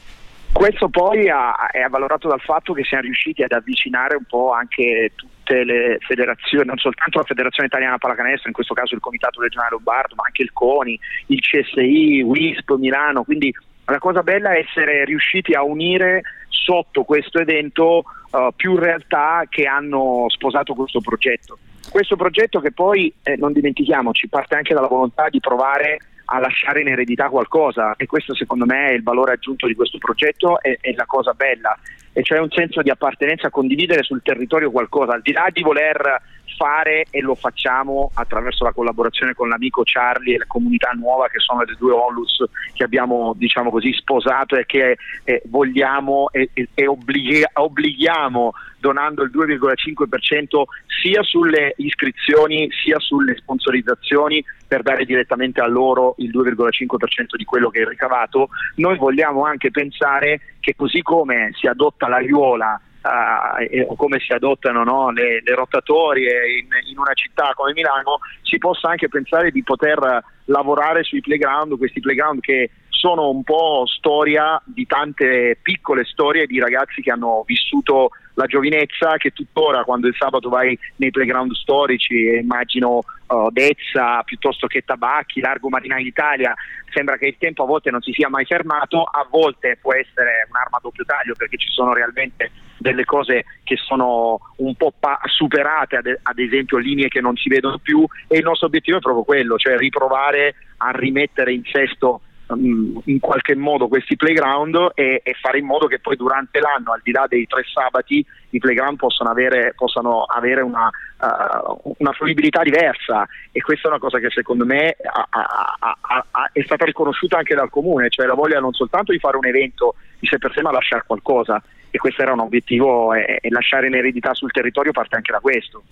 Questo 0.52 0.88
poi 0.88 1.28
ha, 1.28 1.68
è 1.70 1.80
avvalorato 1.80 2.26
dal 2.26 2.40
fatto 2.40 2.72
che 2.72 2.82
siamo 2.82 3.04
riusciti 3.04 3.42
ad 3.42 3.52
avvicinare 3.52 4.16
un 4.16 4.24
po' 4.26 4.52
anche 4.52 5.12
tutte 5.14 5.62
le 5.62 5.98
federazioni, 6.00 6.66
non 6.66 6.78
soltanto 6.78 7.18
la 7.18 7.24
Federazione 7.24 7.68
Italiana 7.68 7.98
Pallacanestro, 7.98 8.48
in 8.48 8.54
questo 8.54 8.74
caso 8.74 8.94
il 8.94 9.00
Comitato 9.00 9.40
Regionale 9.40 9.70
Lombardo, 9.72 10.14
ma 10.16 10.24
anche 10.26 10.42
il 10.42 10.52
CONI, 10.52 10.98
il 11.26 11.40
CSI, 11.40 12.22
WISP, 12.22 12.76
Milano, 12.76 13.24
quindi 13.24 13.54
la 13.90 13.98
cosa 13.98 14.22
bella 14.22 14.52
è 14.52 14.58
essere 14.58 15.04
riusciti 15.04 15.54
a 15.54 15.62
unire 15.62 16.22
sotto 16.48 17.04
questo 17.04 17.38
evento 17.38 18.04
uh, 18.30 18.48
più 18.54 18.76
realtà 18.76 19.44
che 19.48 19.64
hanno 19.64 20.26
sposato 20.28 20.74
questo 20.74 21.00
progetto. 21.00 21.58
Questo 21.90 22.16
progetto 22.16 22.60
che 22.60 22.72
poi, 22.72 23.12
eh, 23.22 23.36
non 23.36 23.52
dimentichiamoci, 23.52 24.28
parte 24.28 24.56
anche 24.56 24.74
dalla 24.74 24.88
volontà 24.88 25.28
di 25.30 25.40
provare 25.40 25.98
a 26.26 26.38
lasciare 26.38 26.82
in 26.82 26.88
eredità 26.88 27.30
qualcosa. 27.30 27.94
E 27.96 28.04
questo 28.04 28.34
secondo 28.34 28.66
me 28.66 28.88
è 28.88 28.92
il 28.92 29.02
valore 29.02 29.32
aggiunto 29.32 29.66
di 29.66 29.74
questo 29.74 29.96
progetto 29.96 30.60
e, 30.60 30.76
è 30.80 30.92
la 30.92 31.06
cosa 31.06 31.32
bella. 31.32 31.78
E 32.12 32.22
cioè 32.22 32.40
un 32.40 32.50
senso 32.50 32.82
di 32.82 32.90
appartenenza 32.90 33.46
a 33.46 33.50
condividere 33.50 34.02
sul 34.02 34.22
territorio 34.22 34.70
qualcosa, 34.70 35.14
al 35.14 35.22
di 35.22 35.32
là 35.32 35.48
di 35.50 35.62
voler 35.62 36.20
fare 36.58 37.06
e 37.10 37.20
lo 37.20 37.36
facciamo 37.36 38.10
attraverso 38.14 38.64
la 38.64 38.72
collaborazione 38.72 39.32
con 39.32 39.48
l'amico 39.48 39.82
Charlie 39.84 40.34
e 40.34 40.38
la 40.38 40.44
comunità 40.48 40.90
nuova 40.90 41.28
che 41.28 41.38
sono 41.38 41.62
le 41.62 41.76
due 41.78 41.92
Onlus 41.92 42.44
che 42.74 42.82
abbiamo 42.82 43.32
diciamo 43.36 43.70
così 43.70 43.92
sposato 43.92 44.56
e 44.56 44.66
che 44.66 44.98
eh, 45.22 45.42
vogliamo 45.46 46.28
e, 46.32 46.50
e, 46.52 46.68
e 46.74 46.86
obblighi- 46.88 47.44
obblighiamo 47.52 48.52
donando 48.80 49.22
il 49.22 49.30
2,5% 49.32 50.62
sia 51.00 51.22
sulle 51.22 51.74
iscrizioni 51.76 52.68
sia 52.70 52.98
sulle 52.98 53.36
sponsorizzazioni 53.36 54.44
per 54.66 54.82
dare 54.82 55.04
direttamente 55.04 55.60
a 55.60 55.66
loro 55.66 56.14
il 56.18 56.30
2,5% 56.30 57.36
di 57.36 57.44
quello 57.44 57.70
che 57.70 57.82
è 57.82 57.86
ricavato. 57.86 58.48
Noi 58.76 58.98
vogliamo 58.98 59.44
anche 59.44 59.70
pensare 59.70 60.40
che 60.60 60.74
così 60.76 61.02
come 61.02 61.52
si 61.54 61.66
adotta 61.66 62.08
l'aiuola 62.08 62.80
Uh, 63.00 63.90
o 63.90 63.94
come 63.94 64.18
si 64.18 64.32
adottano 64.32 64.82
no, 64.82 65.10
le, 65.10 65.40
le, 65.42 65.54
rotatorie 65.54 66.58
in, 66.58 66.66
in, 66.90 66.98
una 66.98 67.14
città 67.14 67.52
come 67.54 67.72
Milano, 67.72 68.18
si 68.42 68.58
possa 68.58 68.88
anche 68.90 69.08
pensare 69.08 69.52
di 69.52 69.62
poter 69.62 70.22
lavorare 70.46 71.04
sui 71.04 71.20
playground, 71.20 71.78
questi 71.78 72.00
playground 72.00 72.40
che 72.40 72.70
sono 72.98 73.30
un 73.30 73.44
po' 73.44 73.84
storia 73.86 74.60
di 74.64 74.84
tante 74.84 75.56
piccole 75.62 76.04
storie 76.04 76.46
di 76.46 76.58
ragazzi 76.58 77.00
che 77.00 77.12
hanno 77.12 77.44
vissuto 77.46 78.10
la 78.34 78.46
giovinezza 78.46 79.16
che 79.18 79.30
tuttora 79.30 79.84
quando 79.84 80.08
il 80.08 80.16
sabato 80.16 80.48
vai 80.48 80.76
nei 80.96 81.10
playground 81.10 81.52
storici 81.52 82.38
immagino 82.40 83.04
Dezza 83.50 84.22
piuttosto 84.22 84.66
che 84.66 84.82
Tabacchi, 84.82 85.40
Largo 85.40 85.68
Marina 85.68 85.98
Italia, 85.98 86.54
sembra 86.90 87.16
che 87.18 87.26
il 87.26 87.36
tempo 87.38 87.62
a 87.62 87.66
volte 87.66 87.90
non 87.90 88.00
si 88.00 88.12
sia 88.12 88.28
mai 88.28 88.44
fermato, 88.46 89.02
a 89.02 89.26
volte 89.30 89.78
può 89.80 89.92
essere 89.94 90.46
un'arma 90.48 90.78
a 90.78 90.80
doppio 90.82 91.04
taglio 91.04 91.34
perché 91.36 91.58
ci 91.58 91.68
sono 91.68 91.92
realmente 91.92 92.50
delle 92.78 93.04
cose 93.04 93.44
che 93.64 93.76
sono 93.76 94.40
un 94.56 94.74
po' 94.76 94.92
pa- 94.98 95.20
superate, 95.24 95.96
ad, 95.96 96.18
ad 96.22 96.38
esempio 96.38 96.78
linee 96.78 97.08
che 97.08 97.20
non 97.20 97.36
si 97.36 97.48
vedono 97.48 97.78
più 97.78 98.06
e 98.26 98.38
il 98.38 98.44
nostro 98.44 98.68
obiettivo 98.68 98.96
è 98.96 99.00
proprio 99.00 99.24
quello, 99.24 99.58
cioè 99.58 99.76
riprovare 99.76 100.54
a 100.78 100.90
rimettere 100.90 101.52
in 101.52 101.62
sesto 101.64 102.22
In 102.56 103.18
qualche 103.20 103.54
modo 103.54 103.88
questi 103.88 104.16
playground 104.16 104.92
e, 104.94 105.20
e, 105.22 105.34
fare 105.34 105.58
in 105.58 105.66
modo 105.66 105.86
che 105.86 105.98
poi 105.98 106.16
durante 106.16 106.60
l'anno, 106.60 106.92
al 106.92 107.00
di 107.02 107.12
là 107.12 107.26
dei 107.28 107.46
tre 107.46 107.62
sabati, 107.70 108.24
i 108.50 108.58
playground 108.58 108.96
possano 108.96 109.30
avere, 109.30 109.74
possano 109.76 110.22
avere 110.22 110.62
una, 110.62 110.88
uh, 110.88 111.94
una, 111.98 112.12
fruibilità 112.12 112.62
diversa 112.62 113.28
e 113.52 113.60
questa 113.60 113.88
è 113.88 113.90
una 113.90 114.00
cosa 114.00 114.18
che 114.18 114.30
secondo 114.30 114.64
me 114.64 114.96
ha, 115.02 115.26
ha, 115.28 115.96
ha, 116.00 116.50
è 116.50 116.62
stata 116.62 116.86
riconosciuta 116.86 117.36
anche 117.36 117.54
dal 117.54 117.68
comune, 117.68 118.08
cioè 118.08 118.24
la 118.24 118.34
voglia 118.34 118.60
non 118.60 118.72
soltanto 118.72 119.12
di 119.12 119.18
fare 119.18 119.36
un 119.36 119.46
evento 119.46 119.96
di 120.18 120.26
sé 120.26 120.38
per 120.38 120.52
sé 120.54 120.62
ma 120.62 120.72
lasciare 120.72 121.04
qualcosa 121.06 121.62
e 121.90 121.98
questo 121.98 122.22
era 122.22 122.32
un 122.32 122.40
obiettivo 122.40 123.12
e 123.12 123.40
lasciare 123.50 123.88
in 123.88 123.94
eredità 123.94 124.32
sul 124.32 124.50
territorio 124.50 124.92
parte 124.92 125.16
anche 125.16 125.32
da 125.32 125.40
questo. 125.40 125.82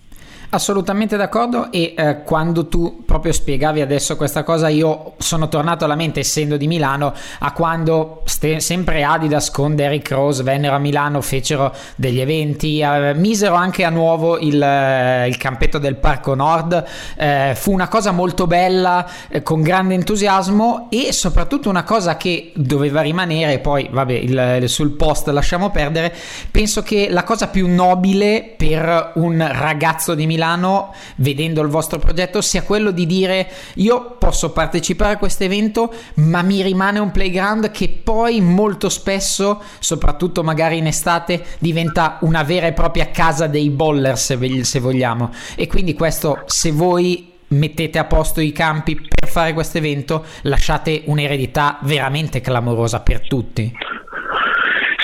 Assolutamente 0.49 1.17
d'accordo 1.17 1.73
e 1.73 1.93
eh, 1.97 2.23
quando 2.23 2.69
tu 2.69 3.03
proprio 3.05 3.33
spiegavi 3.33 3.81
adesso 3.81 4.15
questa 4.15 4.43
cosa 4.43 4.69
io 4.69 5.15
sono 5.17 5.49
tornato 5.49 5.83
alla 5.83 5.95
mente 5.95 6.21
essendo 6.21 6.55
di 6.55 6.67
Milano 6.67 7.13
a 7.39 7.51
quando 7.51 8.21
ste- 8.23 8.61
sempre 8.61 9.03
Adidas 9.03 9.51
con 9.51 9.75
Derrick 9.75 10.09
Rose 10.09 10.43
vennero 10.43 10.73
a 10.73 10.79
Milano, 10.79 11.19
fecero 11.19 11.75
degli 11.97 12.21
eventi, 12.21 12.79
eh, 12.79 13.13
misero 13.13 13.55
anche 13.55 13.83
a 13.83 13.89
nuovo 13.89 14.39
il, 14.39 14.61
eh, 14.61 15.27
il 15.27 15.35
campetto 15.35 15.79
del 15.79 15.97
Parco 15.97 16.33
Nord, 16.33 16.81
eh, 17.17 17.51
fu 17.53 17.73
una 17.73 17.89
cosa 17.89 18.11
molto 18.11 18.47
bella 18.47 19.05
eh, 19.27 19.43
con 19.43 19.61
grande 19.61 19.95
entusiasmo 19.95 20.87
e 20.89 21.11
soprattutto 21.11 21.67
una 21.69 21.83
cosa 21.83 22.15
che 22.15 22.53
doveva 22.55 23.01
rimanere, 23.01 23.59
poi 23.59 23.89
vabbè 23.91 24.13
il, 24.13 24.63
sul 24.69 24.91
post 24.91 25.27
lasciamo 25.27 25.71
perdere, 25.71 26.15
penso 26.49 26.83
che 26.83 27.09
la 27.09 27.25
cosa 27.25 27.49
più 27.49 27.67
nobile 27.67 28.53
per 28.55 29.11
un 29.15 29.45
ragazzo 29.51 30.15
di 30.15 30.25
Milano 30.25 30.35
Milano, 30.37 30.93
vedendo 31.15 31.63
il 31.63 31.67
vostro 31.67 31.97
progetto, 31.97 32.41
sia 32.41 32.61
quello 32.61 32.91
di 32.91 33.07
dire 33.07 33.49
io 33.75 34.15
posso 34.19 34.51
partecipare 34.51 35.15
a 35.15 35.17
questo 35.17 35.43
evento, 35.43 35.91
ma 36.15 36.43
mi 36.43 36.61
rimane 36.61 36.99
un 36.99 37.11
playground 37.11 37.71
che 37.71 37.89
poi 37.89 38.39
molto 38.39 38.87
spesso, 38.89 39.61
soprattutto 39.79 40.43
magari 40.43 40.77
in 40.77 40.85
estate, 40.85 41.43
diventa 41.57 42.19
una 42.21 42.43
vera 42.43 42.67
e 42.67 42.73
propria 42.73 43.09
casa 43.09 43.47
dei 43.47 43.71
boller, 43.71 44.17
se, 44.17 44.63
se 44.63 44.79
vogliamo. 44.79 45.31
E 45.55 45.65
quindi 45.65 45.95
questo, 45.95 46.43
se 46.45 46.71
voi 46.71 47.33
mettete 47.49 47.97
a 47.97 48.03
posto 48.03 48.41
i 48.41 48.51
campi 48.51 48.95
per 48.95 49.29
fare 49.29 49.53
questo 49.53 49.79
evento, 49.79 50.23
lasciate 50.43 51.03
un'eredità 51.05 51.79
veramente 51.81 52.41
clamorosa 52.41 52.99
per 52.99 53.27
tutti. 53.27 53.73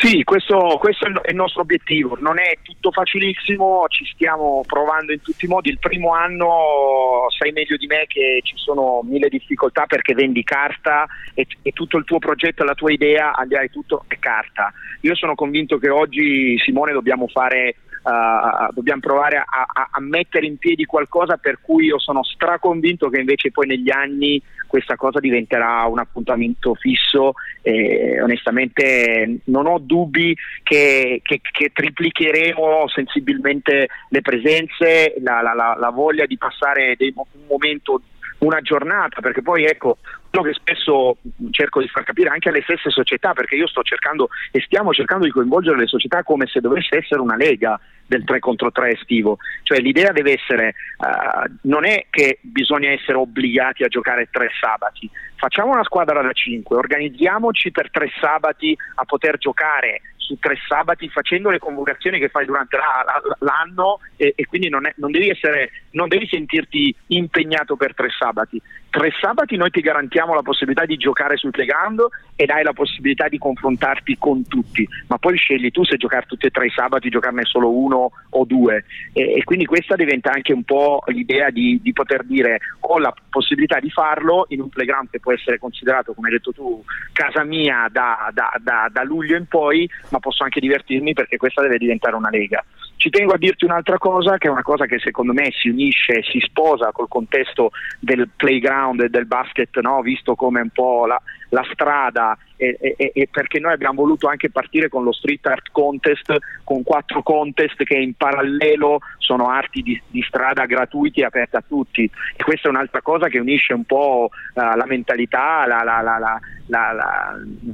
Sì, 0.04 0.22
questo, 0.26 0.78
questo, 0.82 1.06
è 1.06 1.30
il 1.30 1.36
nostro 1.36 1.62
obiettivo, 1.62 2.18
non 2.20 2.38
è 2.38 2.58
tutto 2.62 2.92
facilissimo, 2.92 3.86
ci 3.88 4.04
stiamo 4.14 4.62
provando 4.68 5.14
in 5.14 5.22
tutti 5.22 5.46
i 5.46 5.48
modi, 5.48 5.70
il 5.70 5.80
primo 5.80 6.14
anno 6.14 7.28
sai 7.30 7.54
meglio 7.54 7.78
di 7.78 7.88
me 7.88 8.04
che 8.08 8.42
ci 8.44 8.56
sono 8.58 9.02
mille 9.02 9.30
difficoltà 9.30 9.86
perché 9.86 10.14
vendi 10.14 10.44
carta 10.44 11.06
e, 11.34 11.48
e 11.62 11.72
tutto 11.72 11.96
il 11.96 12.04
tuo 12.04 12.20
progetto, 12.20 12.66
la 12.66 12.74
tua 12.74 12.92
idea, 12.92 13.34
al 13.34 13.48
di 13.48 13.54
là 13.54 13.62
di 13.62 13.70
tutto 13.70 14.04
è 14.10 14.20
carta. 14.20 14.74
Io 15.02 15.16
sono 15.16 15.36
convinto 15.36 15.78
che 15.78 15.90
oggi 15.90 16.60
Simone 16.60 16.92
dobbiamo 16.92 17.28
fare 17.30 17.76
uh, 18.04 18.74
dobbiamo 18.74 19.02
provare 19.02 19.38
a, 19.38 19.46
a, 19.46 19.90
a, 19.92 20.02
mettere 20.02 20.46
in 20.46 20.58
piedi 20.58 20.86
qualcosa 20.86 21.38
per 21.38 21.60
cui 21.62 21.86
io 21.86 22.00
sono 22.00 22.24
straconvinto 22.24 23.10
che 23.10 23.20
invece 23.20 23.52
poi 23.52 23.68
negli 23.68 23.90
anni 23.90 24.42
questa 24.68 24.96
cosa 24.96 25.20
diventerà 25.20 25.86
un 25.86 26.00
appuntamento 26.00 26.74
fisso 26.74 27.34
e 27.62 28.20
onestamente 28.22 29.42
non 29.46 29.68
ho 29.68 29.78
dubbi 29.80 30.36
che, 30.64 31.22
che, 31.24 31.42
che 31.52 31.72
triplicheremo 31.72 32.88
sensibilmente 32.88 33.88
le 34.10 34.22
presenze, 34.22 35.14
la, 35.22 35.42
la, 35.42 35.54
la, 35.54 35.76
la 35.80 35.90
voglia 35.90 36.26
di 36.26 36.38
passare 36.38 36.96
dei, 36.98 37.14
un 37.16 37.46
momento 37.48 38.02
una 38.40 38.62
giornata, 38.62 39.22
perché 39.22 39.42
poi 39.42 39.66
ecco, 39.66 39.98
quello 40.34 40.52
che 40.52 40.60
spesso 40.60 41.18
cerco 41.52 41.80
di 41.80 41.88
far 41.88 42.04
capire 42.04 42.30
anche 42.30 42.50
alle 42.50 42.64
stesse 42.64 42.90
società, 42.90 43.34
perché 43.34 43.54
io 43.54 43.68
sto 43.68 43.84
cercando 43.84 44.30
e 44.52 44.62
stiamo 44.62 44.92
cercando 44.92 45.26
di 45.26 45.32
coinvolgere 45.32 45.78
le 45.78 45.86
società 45.86 46.24
come 46.24 46.48
se 46.48 46.60
dovesse 46.60 46.98
essere 46.98 47.22
una 47.22 47.36
lega 47.36 47.80
del 48.08 48.24
3 48.24 48.40
contro 48.40 48.72
3 48.72 48.94
estivo, 48.94 49.38
cioè 49.62 49.78
l'idea 49.78 50.12
deve 50.12 50.34
essere, 50.34 50.74
uh, 50.98 51.52
non 51.64 51.86
è 51.86 52.08
che 52.10 52.40
bisogna 52.42 52.90
essere 52.90 53.18
obbligati 53.18 53.84
a 53.84 53.88
giocare 53.88 54.28
tre 54.32 54.50
sabati, 54.60 55.08
facciamo 55.36 55.72
una 55.72 55.84
squadra 55.84 56.22
da 56.24 56.32
5, 56.32 56.76
organizziamoci 56.78 57.70
per 57.72 57.92
tre 57.92 58.10
sabati 58.20 58.76
a 58.96 59.06
poter 59.06 59.38
giocare 59.38 60.02
su 60.24 60.38
tre 60.40 60.56
sabati 60.68 61.10
facendo 61.10 61.50
le 61.50 61.60
convocazioni 61.60 62.18
che 62.18 62.30
fai 62.30 62.46
durante 62.46 62.78
la, 62.78 63.04
la, 63.06 63.38
l'anno 63.40 64.00
e, 64.16 64.34
e 64.36 64.46
quindi 64.46 64.70
non, 64.70 64.86
è, 64.86 64.94
non, 64.98 65.12
devi 65.12 65.30
essere, 65.30 65.70
non 65.92 66.08
devi 66.08 66.28
sentirti 66.28 66.96
impegnato 67.08 67.76
per 67.76 67.94
tre 67.94 68.10
sabati. 68.18 68.62
Tre 68.90 69.12
sabati 69.20 69.56
noi 69.56 69.72
ti 69.72 69.82
garantiamo 69.82 70.36
la 70.36 70.44
possibilità 70.44 70.86
di 70.86 70.98
giocare 70.98 71.36
sul 71.36 71.50
playground 71.50 72.00
ed 72.36 72.50
hai 72.52 72.64
la 72.64 72.74
possibilità 72.74 73.28
di 73.28 73.40
confrontarti 73.40 74.18
con 74.18 74.48
tutti, 74.48 74.88
ma 75.08 75.18
poi 75.18 75.36
scegli 75.36 75.72
tu 75.72 75.84
se 75.84 75.98
giocare 75.98 76.26
tutti 76.28 76.46
e 76.46 76.52
tre 76.52 76.68
i 76.68 76.70
sabati, 76.70 77.10
giocarne 77.10 77.44
solo 77.44 77.72
uno 77.72 78.12
o 78.30 78.46
due 78.46 78.86
e, 79.12 79.34
e 79.34 79.44
quindi 79.44 79.66
questa 79.66 79.96
diventa 79.96 80.32
anche 80.32 80.54
un 80.54 80.64
po' 80.64 81.04
l'idea 81.08 81.50
di, 81.50 81.80
di, 81.82 81.92
poter 81.92 82.24
dire 82.24 82.60
ho 82.82 83.00
la 83.00 83.14
possibilità 83.30 83.80
di 83.80 83.90
farlo 83.90 84.46
in 84.50 84.62
un 84.62 84.70
playground 84.70 85.10
che 85.10 85.20
può 85.20 85.34
essere 85.34 85.58
considerato, 85.58 86.14
come 86.14 86.28
hai 86.28 86.36
detto 86.36 86.52
tu, 86.52 86.84
casa 87.12 87.44
mia 87.44 87.88
da, 87.92 88.30
da, 88.32 88.54
da, 88.62 88.90
da 88.92 89.04
luglio 89.04 89.38
in 89.38 89.48
poi, 89.48 89.90
ma 90.14 90.20
posso 90.20 90.44
anche 90.44 90.60
divertirmi 90.60 91.14
perché 91.14 91.38
questa 91.38 91.64
deve 91.64 91.80
diventare 91.80 92.16
una 92.16 92.30
lega. 92.30 92.64
Ci 92.96 93.10
tengo 93.10 93.34
a 93.34 93.38
dirti 93.38 93.66
un'altra 93.66 93.98
cosa, 93.98 94.38
che 94.38 94.48
è 94.48 94.52
una 94.52 94.62
cosa 94.62 94.86
che 94.86 95.00
secondo 95.00 95.34
me 95.34 95.50
si 95.52 95.70
unisce, 95.70 96.22
si 96.22 96.40
sposa 96.40 96.92
col 96.92 97.08
contesto 97.08 97.72
del 98.00 98.30
playground 98.36 99.02
e 99.02 99.10
del 99.10 99.26
basket, 99.26 99.78
no? 99.80 100.02
visto 100.02 100.36
come 100.36 100.62
un 100.62 100.70
po' 100.70 101.08
la, 101.08 101.20
la 101.50 101.66
strada 101.74 102.38
e, 102.80 102.96
e, 102.98 103.12
e, 103.14 103.28
perché 103.30 103.60
noi 103.60 103.74
abbiamo 103.74 104.02
voluto 104.02 104.28
anche 104.28 104.50
partire 104.50 104.90
con 104.90 105.04
lo 105.04 105.12
street 105.12 105.46
art 105.48 105.70
contest, 105.72 106.36
con 106.64 106.84
quattro 106.84 107.22
contest 107.24 107.84
che 107.84 107.96
in 107.96 108.14
parallelo 108.14 109.00
sono 109.18 109.50
arti 109.50 109.82
di, 109.82 110.02
di 110.08 110.22
strada 110.22 110.66
gratuiti 110.66 111.22
e 111.22 111.26
aperti 111.26 111.56
a 111.56 111.64
tutti 111.68 112.04
e 112.04 112.44
questa 112.44 112.68
è 112.68 112.72
un'altra 112.72 113.02
cosa 113.02 113.28
che 113.28 113.40
unisce 113.40 113.74
un 113.74 113.84
po' 113.84 114.30
uh, 114.32 114.60
la 114.60 114.86
mentalità, 114.86 115.66
la, 115.68 115.84
la, 115.84 116.02
la, 116.02 116.40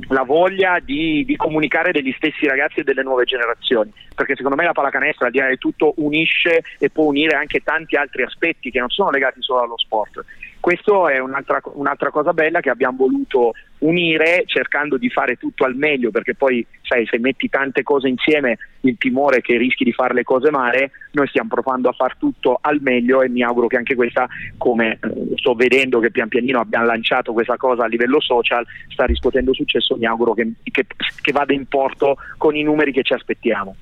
la 0.10 0.24
voglia 0.24 0.80
di, 0.80 1.24
di, 1.26 1.36
comunicare 1.36 1.92
degli 1.92 2.14
stessi 2.18 2.48
ragazzi 2.48 2.80
e 2.80 2.84
delle 2.84 3.04
nuove 3.04 3.26
generazioni, 3.26 3.92
perché 4.16 4.36
secondo 4.36 4.58
me 4.58 4.66
la 4.66 4.72
pallacanestro 4.72 5.26
al 5.26 5.32
di 5.32 5.40
là 5.40 5.48
di 5.48 5.58
tutto 5.58 5.94
unisce 5.98 6.64
e 6.80 6.90
può 6.90 7.06
unire 7.06 7.36
anche 7.36 7.62
tanti 7.62 7.96
altri 7.96 8.24
aspetti 8.24 8.72
che 8.72 8.80
non 8.80 8.90
sono 8.90 9.12
legati 9.12 9.42
solo 9.42 9.62
allo 9.62 9.78
sport. 9.78 10.24
Questo 10.70 11.08
è 11.08 11.18
un'altra, 11.18 11.60
un'altra 11.74 12.12
cosa 12.12 12.32
bella 12.32 12.60
che 12.60 12.70
abbiamo 12.70 12.98
voluto 12.98 13.54
unire 13.80 14.44
cercando 14.46 14.98
di 14.98 15.10
fare 15.10 15.36
tutto 15.36 15.66
al 15.66 15.74
meglio 15.74 16.12
perché 16.12 16.36
poi 16.36 16.64
sai 16.84 17.08
se 17.08 17.18
metti 17.18 17.50
tante 17.50 17.82
cose 17.82 18.08
insieme 18.08 18.60
il 18.82 18.96
timore 19.00 19.42
che 19.42 19.58
rischi 19.58 19.84
di 19.84 19.92
fare 19.92 20.14
le 20.14 20.24
cose 20.24 20.52
male 20.52 20.92
noi 21.14 21.26
stiamo 21.26 21.50
provando 21.50 21.90
a 21.90 21.94
far 21.94 22.18
tutto 22.18 22.60
al 22.62 22.82
meglio 22.82 23.24
e 23.24 23.30
mi 23.30 23.42
auguro 23.42 23.66
che 23.66 23.78
anche 23.78 23.96
questa 23.96 24.28
come 24.60 25.00
eh, 25.02 25.34
sto 25.38 25.56
vedendo 25.56 26.00
che 26.00 26.12
pian 26.12 26.28
pianino 26.28 26.60
abbiamo 26.60 26.86
lanciato 26.86 27.34
questa 27.34 27.58
cosa 27.58 27.86
a 27.86 27.88
livello 27.88 28.22
social 28.22 28.64
sta 28.90 29.06
riscuotendo 29.06 29.56
successo 29.56 29.98
mi 29.98 30.06
auguro 30.06 30.36
che, 30.36 30.52
che, 30.62 30.86
che 31.20 31.32
vada 31.32 31.52
in 31.52 31.66
porto 31.66 32.18
con 32.38 32.56
i 32.56 32.62
numeri 32.62 32.92
che 32.92 33.02
ci 33.02 33.14
aspettiamo 33.14 33.76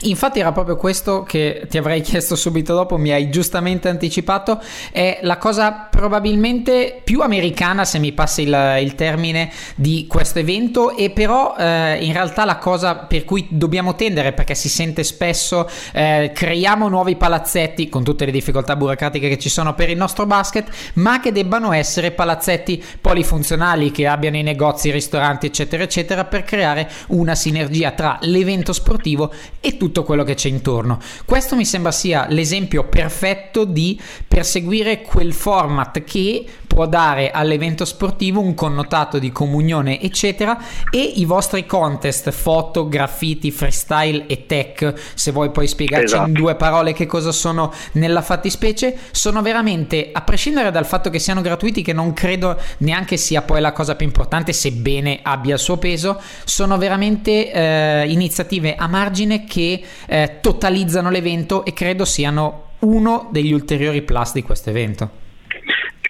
Infatti 0.00 0.40
era 0.40 0.52
proprio 0.52 0.76
questo 0.76 1.22
che 1.22 1.66
ti 1.68 1.78
avrei 1.78 2.00
chiesto 2.02 2.36
subito 2.36 2.74
dopo, 2.74 2.98
mi 2.98 3.10
hai 3.10 3.30
giustamente 3.30 3.88
anticipato, 3.88 4.60
è 4.90 5.20
la 5.22 5.38
cosa 5.38 5.88
probabilmente 5.90 7.00
più 7.02 7.20
americana, 7.20 7.84
se 7.84 7.98
mi 7.98 8.12
passi 8.12 8.42
il, 8.42 8.78
il 8.80 8.94
termine, 8.94 9.50
di 9.76 10.06
questo 10.08 10.40
evento 10.40 10.96
e 10.96 11.10
però 11.10 11.54
eh, 11.56 12.04
in 12.04 12.12
realtà 12.12 12.44
la 12.44 12.58
cosa 12.58 12.96
per 12.96 13.24
cui 13.24 13.46
dobbiamo 13.50 13.94
tendere, 13.94 14.32
perché 14.32 14.54
si 14.54 14.68
sente 14.68 15.04
spesso, 15.04 15.68
eh, 15.92 16.32
creiamo 16.34 16.88
nuovi 16.88 17.16
palazzetti 17.16 17.88
con 17.88 18.04
tutte 18.04 18.24
le 18.24 18.32
difficoltà 18.32 18.76
burocratiche 18.76 19.28
che 19.28 19.38
ci 19.38 19.48
sono 19.48 19.74
per 19.74 19.88
il 19.88 19.96
nostro 19.96 20.26
basket, 20.26 20.68
ma 20.94 21.20
che 21.20 21.32
debbano 21.32 21.72
essere 21.72 22.10
palazzetti 22.10 22.82
polifunzionali, 23.00 23.90
che 23.90 24.06
abbiano 24.06 24.36
i 24.36 24.42
negozi, 24.42 24.88
i 24.88 24.92
ristoranti, 24.92 25.46
eccetera, 25.46 25.82
eccetera, 25.82 26.24
per 26.24 26.42
creare 26.42 26.90
una 27.08 27.34
sinergia 27.34 27.92
tra 27.92 28.18
l'evento 28.22 28.72
sportivo 28.72 29.32
e 29.60 29.76
tutto 29.76 29.83
quello 30.02 30.24
che 30.24 30.34
c'è 30.34 30.48
intorno. 30.48 30.98
Questo 31.24 31.56
mi 31.56 31.64
sembra 31.64 31.92
sia 31.92 32.26
l'esempio 32.28 32.84
perfetto 32.84 33.64
di 33.64 34.00
perseguire 34.34 35.00
quel 35.00 35.32
format 35.32 36.02
che 36.02 36.44
può 36.66 36.86
dare 36.86 37.30
all'evento 37.30 37.84
sportivo 37.84 38.40
un 38.40 38.54
connotato 38.54 39.20
di 39.20 39.30
comunione, 39.30 40.00
eccetera, 40.00 40.58
e 40.90 41.00
i 41.00 41.24
vostri 41.24 41.66
contest, 41.66 42.32
foto, 42.32 42.88
graffiti, 42.88 43.52
freestyle 43.52 44.26
e 44.26 44.46
tech, 44.46 44.92
se 45.14 45.30
vuoi 45.30 45.52
poi 45.52 45.68
spiegarci 45.68 46.14
esatto. 46.14 46.26
in 46.26 46.32
due 46.32 46.56
parole 46.56 46.92
che 46.92 47.06
cosa 47.06 47.30
sono 47.30 47.72
nella 47.92 48.22
fattispecie, 48.22 48.98
sono 49.12 49.40
veramente, 49.40 50.10
a 50.12 50.22
prescindere 50.22 50.72
dal 50.72 50.84
fatto 50.84 51.10
che 51.10 51.20
siano 51.20 51.40
gratuiti, 51.40 51.82
che 51.82 51.92
non 51.92 52.12
credo 52.12 52.58
neanche 52.78 53.16
sia 53.16 53.42
poi 53.42 53.60
la 53.60 53.70
cosa 53.70 53.94
più 53.94 54.04
importante, 54.04 54.52
sebbene 54.52 55.20
abbia 55.22 55.54
il 55.54 55.60
suo 55.60 55.76
peso, 55.76 56.20
sono 56.42 56.76
veramente 56.76 57.52
eh, 57.52 58.04
iniziative 58.08 58.74
a 58.74 58.88
margine 58.88 59.44
che 59.44 59.80
eh, 60.06 60.38
totalizzano 60.40 61.08
l'evento 61.08 61.64
e 61.64 61.72
credo 61.72 62.04
siano 62.04 62.72
uno 62.84 63.28
degli 63.30 63.52
ulteriori 63.52 64.02
plus 64.02 64.32
di 64.32 64.42
questo 64.42 64.70
evento 64.70 65.22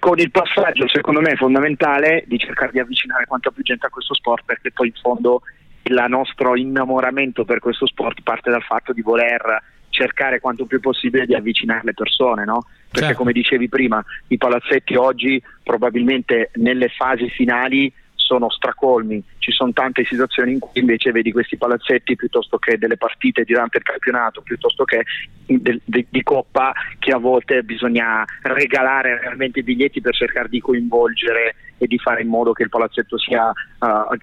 con 0.04 0.18
il 0.18 0.30
passaggio 0.30 0.86
secondo 0.86 1.22
me 1.22 1.34
fondamentale 1.34 2.24
di 2.26 2.36
cercare 2.38 2.72
di 2.72 2.78
avvicinare 2.78 3.24
quanta 3.24 3.50
più 3.50 3.62
gente 3.62 3.86
a 3.86 3.88
questo 3.88 4.12
sport 4.12 4.44
perché 4.44 4.70
poi 4.70 4.88
in 4.88 5.00
fondo 5.00 5.40
il 5.84 6.04
nostro 6.08 6.56
innamoramento 6.56 7.46
per 7.46 7.58
questo 7.58 7.86
sport 7.86 8.20
parte 8.22 8.50
dal 8.50 8.62
fatto 8.62 8.92
di 8.92 9.00
voler 9.00 9.62
cercare 9.88 10.40
quanto 10.40 10.66
più 10.66 10.80
possibile 10.80 11.24
di 11.24 11.34
avvicinare 11.34 11.82
le 11.84 11.94
persone, 11.94 12.44
no? 12.44 12.66
Perché 12.90 13.06
certo. 13.06 13.16
come 13.16 13.32
dicevi 13.32 13.68
prima, 13.68 14.04
i 14.26 14.36
palazzetti 14.36 14.96
oggi 14.96 15.40
probabilmente 15.62 16.50
nelle 16.54 16.88
fasi 16.88 17.30
finali 17.30 17.92
sono 18.24 18.48
stracolmi, 18.48 19.22
ci 19.38 19.52
sono 19.52 19.72
tante 19.72 20.04
situazioni 20.04 20.52
in 20.52 20.58
cui 20.58 20.80
invece 20.80 21.12
vedi 21.12 21.30
questi 21.30 21.58
palazzetti 21.58 22.16
piuttosto 22.16 22.56
che 22.56 22.78
delle 22.78 22.96
partite 22.96 23.44
durante 23.44 23.78
il 23.78 23.84
campionato, 23.84 24.40
piuttosto 24.40 24.84
che 24.84 25.04
di, 25.44 25.80
di, 25.84 26.06
di 26.08 26.22
coppa 26.22 26.72
che 26.98 27.12
a 27.12 27.18
volte 27.18 27.62
bisogna 27.62 28.24
regalare 28.42 29.20
realmente 29.20 29.60
i 29.60 29.62
biglietti 29.62 30.00
per 30.00 30.14
cercare 30.14 30.48
di 30.48 30.60
coinvolgere 30.60 31.54
e 31.76 31.86
di 31.86 31.98
fare 31.98 32.22
in 32.22 32.28
modo 32.28 32.52
che 32.52 32.62
il 32.62 32.70
palazzetto 32.70 33.18
sia 33.18 33.48
uh, 33.48 34.16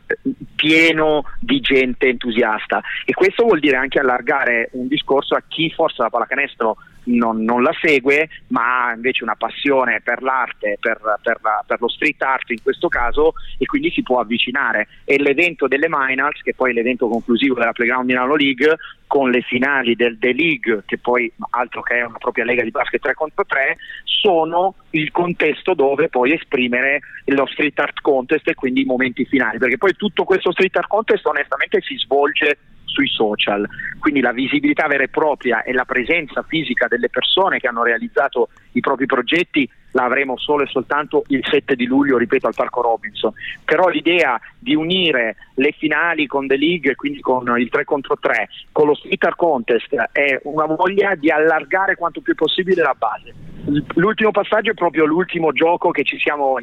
pieno 0.56 1.26
di 1.40 1.60
gente 1.60 2.08
entusiasta. 2.08 2.82
E 3.06 3.14
questo 3.14 3.44
vuol 3.44 3.60
dire 3.60 3.76
anche 3.76 4.00
allargare 4.00 4.70
un 4.74 4.88
discorso 4.88 5.36
a 5.36 5.44
chi 5.48 5.70
forse 5.70 6.02
la 6.02 6.10
pallacanestro 6.10 6.78
non, 7.06 7.44
non, 7.44 7.64
la 7.64 7.74
segue, 7.80 8.30
ma 8.48 8.88
ha 8.88 8.94
invece 8.94 9.24
una 9.24 9.36
passione 9.36 10.02
per 10.04 10.22
l'arte, 10.22 10.78
per, 10.80 11.00
per, 11.22 11.40
la, 11.42 11.64
per, 11.66 11.80
lo 11.80 11.88
street 11.88 12.22
art 12.22 12.50
in 12.52 12.62
questo 12.62 12.88
caso, 12.88 13.34
e 13.58 13.66
quindi 13.66 13.92
si 13.92 14.04
può 14.04 14.20
avvicinare. 14.20 14.88
E 15.06 15.18
l'evento 15.22 15.68
delle 15.68 15.88
Minals, 15.90 16.42
che 16.42 16.54
poi 16.54 16.72
è 16.72 16.74
l'evento 16.74 17.08
conclusivo 17.08 17.56
della 17.56 17.72
Playground 17.72 18.06
Milano 18.06 18.36
League, 18.36 18.78
con 19.08 19.30
le 19.30 19.42
finali 19.42 19.96
del 19.96 20.18
The 20.18 20.32
League, 20.32 20.84
che 20.86 20.98
poi 20.98 21.30
altro 21.50 21.82
che 21.82 21.96
è 21.96 22.06
una 22.06 22.18
propria 22.18 22.46
lega 22.46 22.64
di 22.64 22.72
basket 22.72 23.02
3 23.02 23.14
contro 23.14 23.46
3, 23.46 23.76
sono 24.04 24.76
il 24.92 25.12
contesto 25.12 25.74
dove 25.74 26.08
poi 26.08 26.34
esprimere 26.34 27.02
lo 27.26 27.46
street 27.48 27.78
art 27.80 28.00
contest 28.02 28.48
e 28.48 28.54
quindi 28.54 28.82
i 28.82 28.86
momenti 28.86 29.26
finali, 29.26 29.58
perché 29.58 29.78
poi 29.78 29.96
tutto 29.96 30.24
questo 30.24 30.52
street 30.52 30.78
art 30.78 30.88
contest 30.88 31.26
onestamente 31.26 31.82
si 31.82 31.98
svolge 31.98 32.58
sui 32.92 33.08
social. 33.08 33.68
Quindi 34.00 34.20
la 34.20 34.32
visibilità 34.32 34.88
vera 34.88 35.04
e 35.04 35.08
propria 35.08 35.64
e 35.64 35.74
la 35.74 35.86
presenza 35.86 36.44
fisica 36.44 36.88
delle 36.88 37.10
persone 37.10 37.60
che 37.60 37.68
hanno 37.68 37.84
realizzato 37.84 38.50
i 38.74 38.80
propri 38.80 39.06
progetti 39.06 39.70
la 39.92 40.04
avremo 40.04 40.38
solo 40.38 40.64
e 40.64 40.68
soltanto 40.68 41.24
il 41.28 41.42
7 41.44 41.76
di 41.76 41.86
luglio, 41.86 42.18
ripeto, 42.18 42.48
al 42.48 42.56
Parco 42.56 42.82
Robinson. 42.82 43.34
Però 43.66 43.88
l'idea 43.88 44.40
di 44.58 44.76
unire 44.76 45.36
le 45.56 45.74
finali 45.78 46.28
con 46.28 46.48
The 46.48 46.58
League, 46.58 46.96
quindi 46.96 47.20
con 47.20 47.54
il 47.60 47.70
3 47.70 47.84
contro 47.84 48.18
3, 48.18 48.50
con 48.72 48.88
lo 48.88 48.94
Twitter 48.96 49.36
Contest, 49.36 49.94
è 50.12 50.40
una 50.44 50.66
voglia 50.66 51.16
di 51.16 51.30
allargare 51.30 51.96
quanto 51.96 52.22
più 52.22 52.36
possibile 52.36 52.82
la 52.82 52.96
base. 52.98 53.34
L'ultimo 53.96 54.32
passaggio 54.32 54.72
è 54.72 54.74
proprio 54.74 55.06
l'ultimo 55.06 55.52
gioco 55.52 55.92
che 55.92 56.04
siamo 56.18 56.56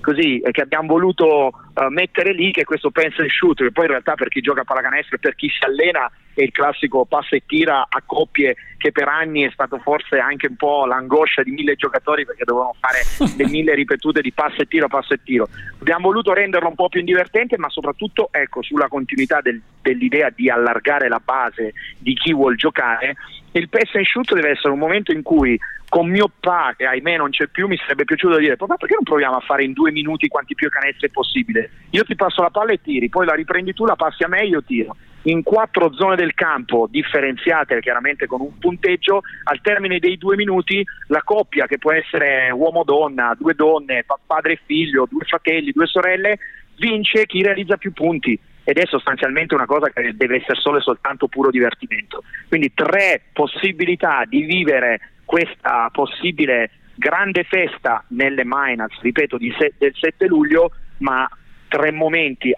così, 0.00 0.42
che 0.50 0.60
abbiamo 0.60 0.88
voluto 0.88 1.46
uh, 1.46 1.86
mettere 1.88 2.34
lì, 2.34 2.52
che 2.52 2.62
è 2.62 2.64
questo 2.64 2.90
pencil 2.90 3.30
shoot, 3.30 3.56
che 3.56 3.72
poi 3.72 3.84
in 3.84 3.90
realtà 3.92 4.14
per 4.14 4.28
chi 4.28 4.42
gioca 4.42 4.60
a 4.60 4.64
pallacanestro 4.64 5.16
e 5.16 5.18
per 5.18 5.34
chi 5.34 5.48
si 5.48 5.64
allena 5.64 6.10
e 6.34 6.44
il 6.44 6.52
classico 6.52 7.04
passa 7.04 7.36
e 7.36 7.42
tira 7.46 7.86
a 7.88 8.02
coppie 8.04 8.56
che 8.76 8.90
per 8.90 9.08
anni 9.08 9.42
è 9.42 9.50
stato 9.52 9.78
forse 9.78 10.18
anche 10.18 10.48
un 10.48 10.56
po' 10.56 10.86
l'angoscia 10.86 11.42
di 11.42 11.52
mille 11.52 11.76
giocatori 11.76 12.24
perché 12.24 12.44
dovevano 12.44 12.74
fare 12.80 13.02
le 13.36 13.48
mille 13.48 13.74
ripetute 13.74 14.20
di 14.20 14.32
passa 14.32 14.62
e 14.62 14.66
tiro, 14.66 14.88
passa 14.88 15.14
e 15.14 15.20
tiro. 15.22 15.48
Abbiamo 15.80 16.08
voluto 16.08 16.32
renderlo 16.32 16.68
un 16.68 16.74
po' 16.74 16.88
più 16.88 17.02
divertente 17.02 17.56
ma 17.58 17.68
soprattutto 17.68 18.28
ecco, 18.30 18.62
sulla 18.62 18.88
continuità 18.88 19.40
del, 19.40 19.60
dell'idea 19.80 20.30
di 20.30 20.50
allargare 20.50 21.08
la 21.08 21.20
base 21.22 21.74
di 21.98 22.14
chi 22.14 22.32
vuol 22.32 22.56
giocare 22.56 23.16
il 23.52 23.68
pass 23.68 23.94
and 23.94 24.06
shoot 24.06 24.32
deve 24.32 24.50
essere 24.50 24.72
un 24.72 24.78
momento 24.78 25.12
in 25.12 25.22
cui 25.22 25.58
con 25.88 26.08
mio 26.08 26.30
pa, 26.40 26.72
che 26.74 26.86
ahimè 26.86 27.18
non 27.18 27.28
c'è 27.28 27.48
più, 27.48 27.66
mi 27.66 27.76
sarebbe 27.76 28.04
piaciuto 28.04 28.38
dire 28.38 28.56
papà 28.56 28.76
perché 28.76 28.94
non 28.94 29.04
proviamo 29.04 29.36
a 29.36 29.40
fare 29.40 29.62
in 29.64 29.74
due 29.74 29.90
minuti 29.90 30.28
quanti 30.28 30.54
più 30.54 30.70
canestri 30.70 31.10
possibile? 31.10 31.70
Io 31.90 32.02
ti 32.04 32.16
passo 32.16 32.40
la 32.40 32.48
palla 32.48 32.72
e 32.72 32.80
tiri, 32.80 33.10
poi 33.10 33.26
la 33.26 33.34
riprendi 33.34 33.74
tu, 33.74 33.84
la 33.84 33.94
passi 33.94 34.22
a 34.22 34.28
me 34.28 34.40
e 34.40 34.46
io 34.46 34.62
tiro. 34.62 34.96
In 35.24 35.44
quattro 35.44 35.92
zone 35.94 36.16
del 36.16 36.34
campo 36.34 36.88
differenziate 36.90 37.78
chiaramente 37.80 38.26
con 38.26 38.40
un 38.40 38.58
punteggio, 38.58 39.22
al 39.44 39.60
termine 39.60 40.00
dei 40.00 40.18
due 40.18 40.34
minuti 40.34 40.84
la 41.08 41.22
coppia 41.22 41.66
che 41.66 41.78
può 41.78 41.92
essere 41.92 42.50
uomo-donna, 42.50 43.36
due 43.38 43.54
donne, 43.54 44.04
padre 44.26 44.54
e 44.54 44.60
figlio, 44.64 45.06
due 45.08 45.24
fratelli, 45.24 45.70
due 45.70 45.86
sorelle, 45.86 46.38
vince 46.76 47.26
chi 47.26 47.42
realizza 47.42 47.76
più 47.76 47.92
punti 47.92 48.38
ed 48.64 48.78
è 48.78 48.86
sostanzialmente 48.86 49.54
una 49.54 49.66
cosa 49.66 49.90
che 49.90 50.16
deve 50.16 50.36
essere 50.36 50.58
solo 50.60 50.78
e 50.78 50.82
soltanto 50.82 51.28
puro 51.28 51.50
divertimento. 51.50 52.24
Quindi 52.48 52.72
tre 52.74 53.22
possibilità 53.32 54.24
di 54.26 54.42
vivere 54.42 55.00
questa 55.24 55.88
possibile 55.92 56.70
grande 56.94 57.44
festa 57.44 58.04
nelle 58.08 58.42
Miners, 58.44 59.00
ripeto, 59.00 59.38
se- 59.58 59.74
del 59.78 59.94
7 59.94 60.26
luglio, 60.26 60.72
ma 60.98 61.28
tre 61.72 61.90
momenti 61.90 62.52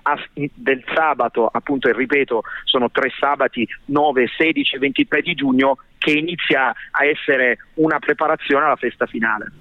del 0.55 0.83
sabato, 0.93 1.47
appunto, 1.47 1.89
e 1.89 1.93
ripeto, 1.93 2.43
sono 2.65 2.91
tre 2.91 3.13
sabati 3.17 3.65
9, 3.85 4.27
16 4.37 4.75
e 4.75 4.79
23 4.81 5.23
di 5.23 5.35
giugno 5.35 5.79
che 6.05 6.13
inizia 6.13 6.75
a 6.91 7.05
essere 7.07 7.57
una 7.75 7.99
preparazione 7.99 8.67
alla 8.67 8.77
festa 8.77 9.07
finale. 9.07 9.53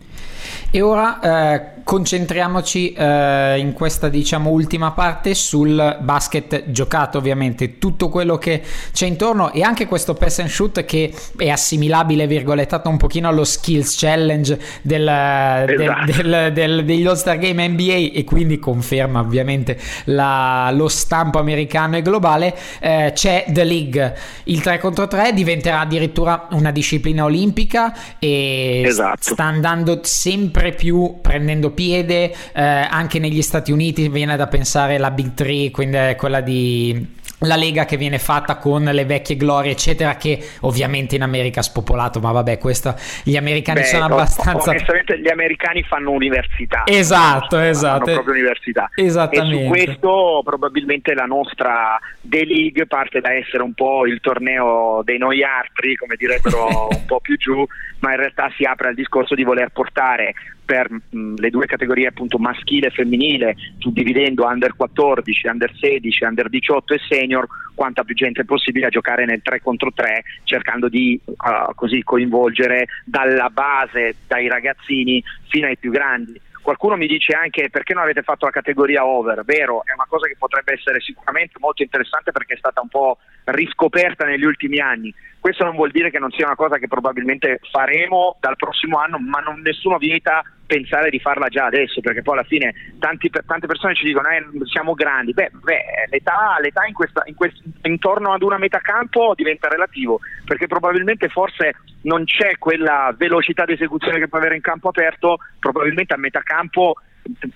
E 0.76 0.82
ora 0.82 1.20
eh, 1.20 1.62
concentriamoci 1.84 2.94
eh, 2.94 3.60
in 3.60 3.74
questa 3.74 4.10
diciamo 4.10 4.50
ultima 4.50 4.92
parte 4.92 5.36
sul 5.36 6.00
basket 6.02 6.72
giocato 6.72 7.20
ovviamente, 7.20 7.78
tutto 7.78 8.10
quello 8.10 8.40
che 8.40 8.64
c'è 8.92 9.06
intorno 9.06 9.54
e 9.54 9.62
anche 9.62 9.86
questo 9.86 10.16
pass 10.16 10.40
and 10.40 10.50
shoot 10.50 10.84
che 10.84 11.14
è 11.38 11.50
assimilabile 11.50 12.26
virgolettato 12.26 12.90
un 12.90 12.98
pochino 12.98 13.28
allo 13.28 13.44
skills 13.44 13.96
challenge 14.00 14.60
del, 14.82 15.08
esatto. 15.08 16.06
del, 16.06 16.16
del, 16.16 16.54
del, 16.54 16.86
degli 16.86 17.06
All 17.06 17.18
Star 17.18 17.38
Game 17.38 17.68
NBA 17.68 18.10
e 18.12 18.24
quindi 18.24 18.58
conferma 18.58 19.20
ovviamente 19.20 19.78
la, 20.06 20.72
lo 20.74 20.88
stampo 20.88 21.38
americano 21.38 21.98
e 21.98 22.02
globale, 22.02 22.58
eh, 22.80 23.12
c'è 23.14 23.46
The 23.48 23.64
League, 23.64 24.18
il 24.46 24.60
3 24.60 24.80
contro 24.80 25.08
3 25.08 25.34
diventerà 25.34 25.82
addirittura 25.82 26.33
una 26.52 26.72
disciplina 26.72 27.24
olimpica 27.24 27.94
e 28.20 28.84
esatto. 28.86 29.34
sta 29.34 29.44
andando 29.44 30.00
sempre 30.04 30.62
sempre 30.64 30.72
più 30.72 31.16
prendendo 31.22 31.72
piede, 31.72 32.34
eh, 32.54 32.64
anche 32.64 33.20
negli 33.20 33.42
Stati 33.42 33.72
Uniti 33.72 34.08
viene 34.08 34.38
da 34.38 34.48
pensare 34.48 34.98
la 34.98 35.12
Big 35.12 35.34
Three, 35.34 35.72
quindi 35.72 35.98
quella 36.18 36.42
di 36.42 37.22
la 37.44 37.56
lega 37.56 37.86
che 37.86 37.98
viene 37.98 38.20
fatta 38.20 38.58
con 38.58 38.84
le 38.84 39.06
vecchie 39.06 39.36
glorie, 39.36 39.72
eccetera, 39.72 40.16
che 40.16 40.40
ovviamente 40.62 41.16
in 41.16 41.22
America 41.22 41.60
ha 41.60 41.64
spopolato, 41.64 42.20
ma 42.20 42.32
vabbè, 42.32 42.58
questa 42.58 42.96
gli 43.24 43.36
americani 43.36 43.82
Beh, 43.82 43.86
sono 43.86 44.06
abbastanza. 44.06 44.70
Onestamente, 44.70 45.20
gli 45.20 45.30
americani 45.30 45.84
fanno 45.84 46.12
università. 46.12 46.84
Esatto, 46.86 47.60
esatto. 47.60 48.06
Fanno 48.06 48.14
proprio 48.14 48.34
università. 48.34 48.90
Esattamente. 48.96 49.64
E 49.64 49.64
su 49.64 49.70
questo 49.70 50.42
probabilmente 50.44 51.14
la 51.14 51.26
nostra 51.26 52.00
D-League 52.22 52.86
parte 52.88 53.20
da 53.22 53.34
essere 53.34 53.64
un 53.64 53.74
po' 53.74 54.06
il 54.06 54.20
torneo 54.22 55.02
dei 55.04 55.18
noi 55.18 55.44
altri, 55.44 55.96
come 55.96 56.16
direbbero 56.16 56.88
un 56.92 57.06
po' 57.06 57.20
più 57.20 57.38
giù, 57.38 57.66
ma 58.00 58.12
in 58.12 58.18
realtà 58.18 58.52
si 58.56 58.64
apre 58.64 58.90
al 58.90 58.96
discorso 58.96 59.36
di 59.36 59.44
voler 59.44 59.70
portare 59.70 60.34
per 60.66 60.90
mh, 60.90 61.36
le 61.38 61.50
due 61.50 61.66
categorie 61.66 62.08
appunto 62.08 62.38
maschile 62.38 62.88
e 62.88 62.92
femminile, 62.92 63.56
suddividendo 63.78 64.46
under 64.46 64.76
14, 64.76 65.48
under 65.48 65.72
16, 65.76 66.24
under 66.24 66.50
18 66.50 66.94
e 66.94 67.00
senior, 67.08 67.48
quanta 67.74 68.04
più 68.04 68.16
gente 68.16 68.46
possibile 68.46 68.88
a 68.88 68.90
giocare 68.90 69.26
nel 69.26 69.42
3 69.42 69.62
contro 69.62 69.92
3, 69.94 70.24
cercando 70.44 70.90
di 70.90 71.20
uh, 71.26 71.74
così 71.76 72.04
coinvolgere 72.04 72.88
dalla 73.06 73.50
base, 73.50 74.16
dai 74.28 74.48
ragazzini 74.48 75.24
fino 75.48 75.68
ai 75.68 75.78
più 75.78 75.92
grandi. 75.92 76.40
Qualcuno 76.64 76.96
mi 76.96 77.08
dice 77.08 77.34
anche 77.34 77.70
perché 77.70 77.94
non 77.94 78.04
avete 78.04 78.22
fatto 78.22 78.46
la 78.46 78.52
categoria 78.52 79.06
over, 79.06 79.44
vero, 79.44 79.84
è 79.84 79.92
una 79.92 80.06
cosa 80.08 80.28
che 80.28 80.38
potrebbe 80.40 80.72
essere 80.72 81.02
sicuramente 81.02 81.60
molto 81.60 81.84
interessante 81.84 82.32
perché 82.32 82.54
è 82.54 82.58
stata 82.58 82.80
un 82.80 82.88
po' 82.88 83.18
riscoperta 83.44 84.24
negli 84.24 84.46
ultimi 84.46 84.80
anni. 84.80 85.14
Questo 85.42 85.66
non 85.66 85.76
vuol 85.76 85.92
dire 85.92 86.10
che 86.10 86.20
non 86.20 86.32
sia 86.32 86.46
una 86.46 86.56
cosa 86.56 86.78
che 86.78 86.88
probabilmente 86.88 87.60
faremo 87.70 88.38
dal 88.40 88.56
prossimo 88.56 88.98
anno, 88.98 89.20
ma 89.20 89.40
non, 89.40 89.60
nessuno 89.60 89.98
vieta 89.98 90.42
pensare 90.74 91.12
di 91.12 91.20
farla 91.20 91.50
già 91.50 91.66
adesso, 91.66 92.02
perché 92.02 92.24
poi 92.24 92.34
alla 92.34 92.48
fine 92.48 92.74
tanti, 92.98 93.30
tante 93.30 93.68
persone 93.68 93.94
ci 93.94 94.06
dicono 94.06 94.28
eh, 94.30 94.44
siamo 94.66 94.96
grandi, 94.96 95.32
beh, 95.32 95.52
beh 95.62 95.84
l'età, 96.10 96.58
l'età 96.60 96.86
in 96.86 96.94
questa, 96.94 97.22
in 97.26 97.36
quest, 97.36 97.62
intorno 97.84 98.34
ad 98.34 98.42
una 98.42 98.58
metà 98.58 98.80
campo 98.80 99.34
diventa 99.36 99.68
relativo, 99.68 100.20
perché 100.46 100.66
probabilmente 100.66 101.30
forse 101.30 101.76
non 102.04 102.24
c'è 102.26 102.58
quella 102.58 103.14
velocità 103.16 103.66
di 103.66 103.74
esecuzione 103.74 104.18
che 104.18 104.28
può 104.28 104.40
avere 104.40 104.56
in 104.56 104.62
campo 104.62 104.88
aperto, 104.90 105.38
probabilmente 105.60 106.16
a 106.16 106.18
metà 106.18 106.42
campo 106.42 106.96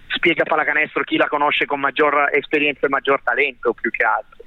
spiega 0.10 0.44
pallacanestro 0.44 1.04
chi 1.04 1.18
la 1.18 1.28
conosce 1.28 1.66
con 1.66 1.80
maggior 1.80 2.30
esperienza 2.32 2.86
e 2.86 2.90
maggior 2.90 3.22
talento 3.24 3.74
più 3.74 3.90
che 3.90 4.04
altro. 4.04 4.46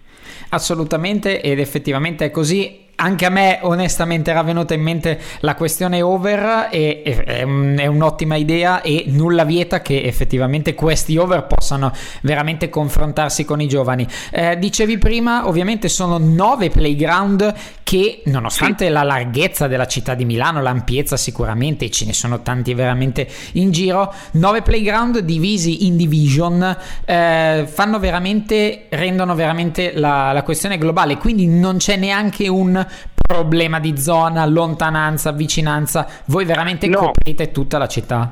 Assolutamente 0.51 1.41
ed 1.41 1.59
effettivamente 1.59 2.27
è 2.27 2.31
così 2.31 2.89
anche 3.01 3.25
a 3.25 3.31
me 3.31 3.59
onestamente 3.63 4.31
era 4.31 4.43
venuta 4.43 4.75
in 4.75 4.83
mente 4.83 5.19
la 5.41 5.55
questione 5.55 6.03
over 6.03 6.69
e, 6.71 7.03
e, 7.05 7.25
è, 7.25 7.43
un'ottima 7.87 8.37
idea 8.37 8.83
e 8.83 9.05
nulla 9.07 9.45
vieta 9.45 9.81
che 9.81 10.03
effettivamente 10.03 10.75
questi 10.75 11.17
over 11.17 11.47
possano 11.47 11.93
veramente 12.23 12.69
confrontarsi 12.69 13.45
con 13.45 13.61
i 13.61 13.69
giovani. 13.69 14.07
Eh, 14.31 14.59
dicevi 14.59 14.99
prima, 14.99 15.49
ovviamente 15.49 15.89
sono 15.89 16.19
nove 16.19 16.69
playground 16.69 17.55
che 17.83 18.23
nonostante 18.27 18.87
sì. 18.87 18.93
la 18.93 19.03
larghezza 19.03 19.67
della 19.67 19.87
città 19.87 20.15
di 20.15 20.25
Milano, 20.25 20.61
l'ampiezza 20.63 21.17
sicuramente, 21.17 21.91
ce 21.91 22.05
ne 22.05 22.13
sono 22.13 22.43
tanti 22.43 22.75
veramente 22.75 23.27
in 23.53 23.71
giro, 23.73 24.13
nove 24.33 24.63
playground 24.63 25.19
divisi 25.21 25.87
in 25.87 25.97
division 25.97 26.77
eh, 27.05 27.67
fanno 27.67 27.99
veramente, 27.99 28.87
rendono 28.91 29.35
veramente 29.35 29.93
la, 29.95 30.33
la 30.33 30.43
questione 30.43 30.79
globale, 30.79 31.17
quindi 31.17 31.47
non 31.47 31.79
c'è 31.79 31.97
neanche 31.97 32.47
un 32.47 32.87
problema 33.31 33.79
di 33.79 33.97
zona, 33.97 34.45
lontananza, 34.45 35.31
vicinanza, 35.31 36.05
voi 36.27 36.45
veramente 36.45 36.89
no. 36.89 36.99
coprite 36.99 37.53
tutta 37.53 37.79
la 37.79 37.87
città? 37.87 38.29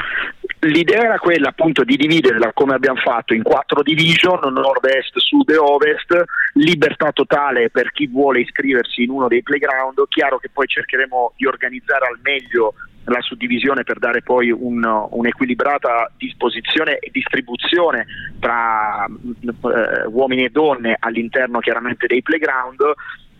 L'idea 0.62 1.04
era 1.04 1.18
quella 1.20 1.50
appunto 1.50 1.84
di 1.84 1.96
dividerla 1.96 2.50
come 2.52 2.74
abbiamo 2.74 2.98
fatto 2.98 3.32
in 3.32 3.44
quattro 3.44 3.82
division, 3.82 4.40
nord-est, 4.52 5.16
sud 5.18 5.50
e 5.50 5.56
ovest, 5.56 6.24
libertà 6.54 7.12
totale 7.12 7.70
per 7.70 7.92
chi 7.92 8.08
vuole 8.08 8.40
iscriversi 8.40 9.04
in 9.04 9.10
uno 9.10 9.28
dei 9.28 9.44
playground, 9.44 10.02
chiaro 10.08 10.38
che 10.38 10.50
poi 10.52 10.66
cercheremo 10.66 11.34
di 11.36 11.46
organizzare 11.46 12.06
al 12.06 12.18
meglio 12.20 12.74
la 13.04 13.20
suddivisione 13.20 13.84
per 13.84 14.00
dare 14.00 14.20
poi 14.22 14.50
un, 14.50 14.82
un'equilibrata 15.10 16.10
disposizione 16.16 16.98
e 16.98 17.10
distribuzione 17.12 18.04
tra 18.40 19.06
eh, 19.06 20.06
uomini 20.08 20.44
e 20.44 20.50
donne 20.50 20.96
all'interno 20.98 21.60
chiaramente 21.60 22.08
dei 22.08 22.20
playground 22.20 22.80